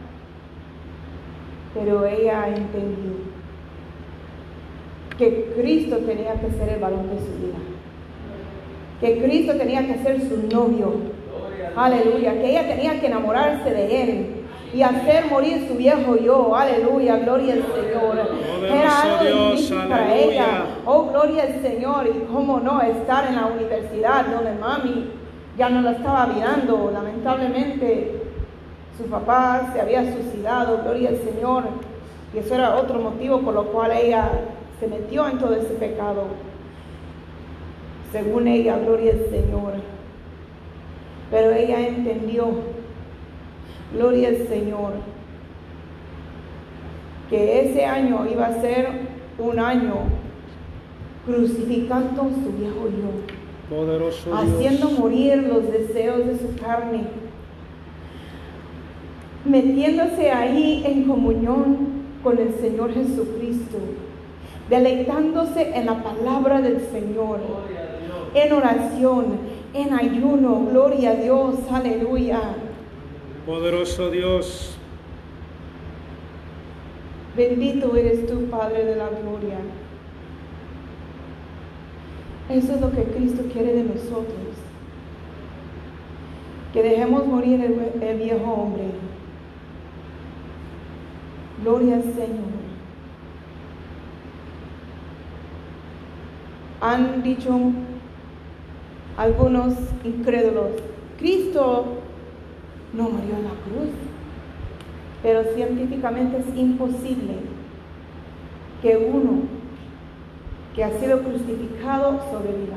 Pero 1.74 2.06
ella 2.06 2.46
entendió 2.48 3.34
que 5.18 5.52
Cristo 5.56 5.96
tenía 5.98 6.34
que 6.34 6.50
ser 6.50 6.68
el 6.68 6.80
varón 6.80 7.08
de 7.10 7.18
su 7.18 7.46
vida. 7.46 7.58
Que 9.00 9.22
Cristo 9.22 9.54
tenía 9.54 9.86
que 9.86 9.98
ser 9.98 10.20
su 10.20 10.46
novio. 10.48 10.92
Aleluya. 11.76 12.32
Que 12.34 12.50
ella 12.50 12.68
tenía 12.68 13.00
que 13.00 13.06
enamorarse 13.06 13.70
de 13.70 14.02
él 14.02 14.26
y 14.72 14.82
hacer 14.82 15.26
morir 15.26 15.66
su 15.68 15.74
viejo 15.74 16.16
yo. 16.16 16.54
Aleluya. 16.54 17.16
Gloria 17.18 17.54
al 17.54 17.62
Señor. 17.62 18.28
Era 18.68 19.02
algo 19.02 19.50
difícil 19.50 19.78
para 19.88 20.14
ella. 20.14 20.46
Oh, 20.84 21.06
gloria 21.10 21.42
al 21.42 21.60
Señor. 21.60 22.08
Y 22.08 22.32
cómo 22.32 22.60
no 22.60 22.80
estar 22.82 23.26
en 23.28 23.36
la 23.36 23.46
universidad 23.46 24.26
donde 24.26 24.52
mami 24.60 25.10
ya 25.58 25.68
no 25.70 25.82
la 25.82 25.92
estaba 25.92 26.26
mirando. 26.26 26.90
Lamentablemente 26.92 28.23
su 28.96 29.04
papá 29.04 29.70
se 29.72 29.80
había 29.80 30.02
suicidado. 30.12 30.82
Gloria 30.82 31.10
al 31.10 31.18
Señor. 31.18 31.64
Y 32.34 32.38
eso 32.38 32.54
era 32.54 32.76
otro 32.76 32.98
motivo 33.00 33.40
por 33.40 33.54
lo 33.54 33.64
cual 33.66 33.92
ella 33.92 34.28
se 34.80 34.86
metió 34.88 35.28
en 35.28 35.38
todo 35.38 35.54
ese 35.54 35.74
pecado. 35.74 36.24
Según 38.12 38.46
ella, 38.48 38.78
gloria 38.78 39.12
al 39.12 39.30
Señor. 39.30 39.72
Pero 41.30 41.52
ella 41.52 41.86
entendió, 41.86 42.46
gloria 43.92 44.28
al 44.28 44.46
Señor, 44.46 44.92
que 47.28 47.60
ese 47.62 47.84
año 47.84 48.26
iba 48.30 48.46
a 48.46 48.60
ser 48.60 48.88
un 49.38 49.58
año 49.58 49.94
crucificando 51.26 52.22
su 52.22 52.52
viejo 52.52 52.88
yo, 52.88 53.74
Poderoso 53.76 54.34
haciendo 54.34 54.88
Dios. 54.88 54.98
morir 54.98 55.36
los 55.44 55.72
deseos 55.72 56.26
de 56.26 56.38
su 56.38 56.54
carne, 56.62 57.04
metiéndose 59.44 60.30
ahí 60.30 60.82
en 60.86 61.04
comunión 61.04 62.04
con 62.22 62.38
el 62.38 62.54
Señor 62.54 62.92
Jesucristo, 62.94 63.78
deleitándose 64.70 65.76
en 65.76 65.86
la 65.86 66.02
palabra 66.02 66.60
del 66.60 66.80
Señor 66.80 67.40
en 68.34 68.52
oración, 68.52 69.38
en 69.72 69.94
ayuno, 69.94 70.66
gloria 70.70 71.10
a 71.10 71.14
Dios, 71.14 71.54
aleluya. 71.70 72.40
Poderoso 73.46 74.10
Dios. 74.10 74.76
Bendito 77.36 77.96
eres 77.96 78.26
tú, 78.26 78.46
Padre 78.50 78.84
de 78.84 78.96
la 78.96 79.08
gloria. 79.08 79.58
Eso 82.48 82.74
es 82.74 82.80
lo 82.80 82.90
que 82.90 83.04
Cristo 83.04 83.44
quiere 83.52 83.72
de 83.72 83.84
nosotros. 83.84 84.54
Que 86.72 86.82
dejemos 86.82 87.26
morir 87.26 87.60
el, 87.64 88.02
el 88.02 88.18
viejo 88.18 88.52
hombre. 88.52 88.84
Gloria 91.62 91.96
al 91.96 92.02
Señor. 92.02 92.54
Han 96.80 97.22
dicho 97.22 97.72
algunos 99.16 99.74
incrédulos, 100.04 100.72
Cristo 101.18 101.86
no 102.92 103.04
murió 103.04 103.36
en 103.36 103.44
la 103.44 103.50
cruz, 103.50 103.90
pero 105.22 105.44
científicamente 105.54 106.38
es 106.38 106.56
imposible 106.56 107.36
que 108.82 108.96
uno 108.96 109.42
que 110.74 110.84
ha 110.84 110.90
sido 110.98 111.20
crucificado 111.20 112.20
sobreviva. 112.30 112.76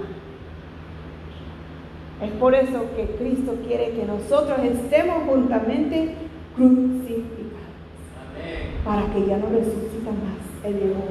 Es 2.21 2.32
por 2.34 2.55
eso 2.55 2.86
que 2.95 3.05
Cristo 3.17 3.55
quiere 3.67 3.91
que 3.91 4.05
nosotros 4.05 4.59
estemos 4.63 5.23
juntamente 5.28 6.15
crucificados. 6.55 7.37
Para 8.88 9.06
que 9.14 9.28
ya 9.28 9.38
no 9.38 9.50
resucita 9.50 10.12
más 10.12 10.64
el 10.64 10.74
viejo 10.76 11.04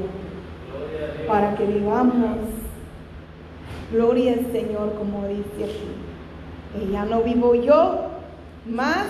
para 1.28 1.54
que 1.56 1.66
vivamos. 1.66 2.38
Gloria 3.92 4.32
al 4.32 4.50
Señor, 4.50 4.94
como 4.94 5.28
dice 5.28 5.64
aquí. 5.64 6.92
Ya 6.92 7.04
no 7.04 7.22
vivo 7.22 7.54
yo, 7.54 8.08
más 8.66 9.06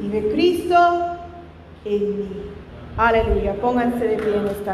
vive 0.00 0.32
Cristo 0.32 0.76
en 1.84 2.18
mí. 2.18 2.28
Aleluya. 2.96 3.54
Pónganse 3.54 4.04
de 4.06 4.16
pie 4.16 4.36
en 4.36 4.46
esta 4.46 4.70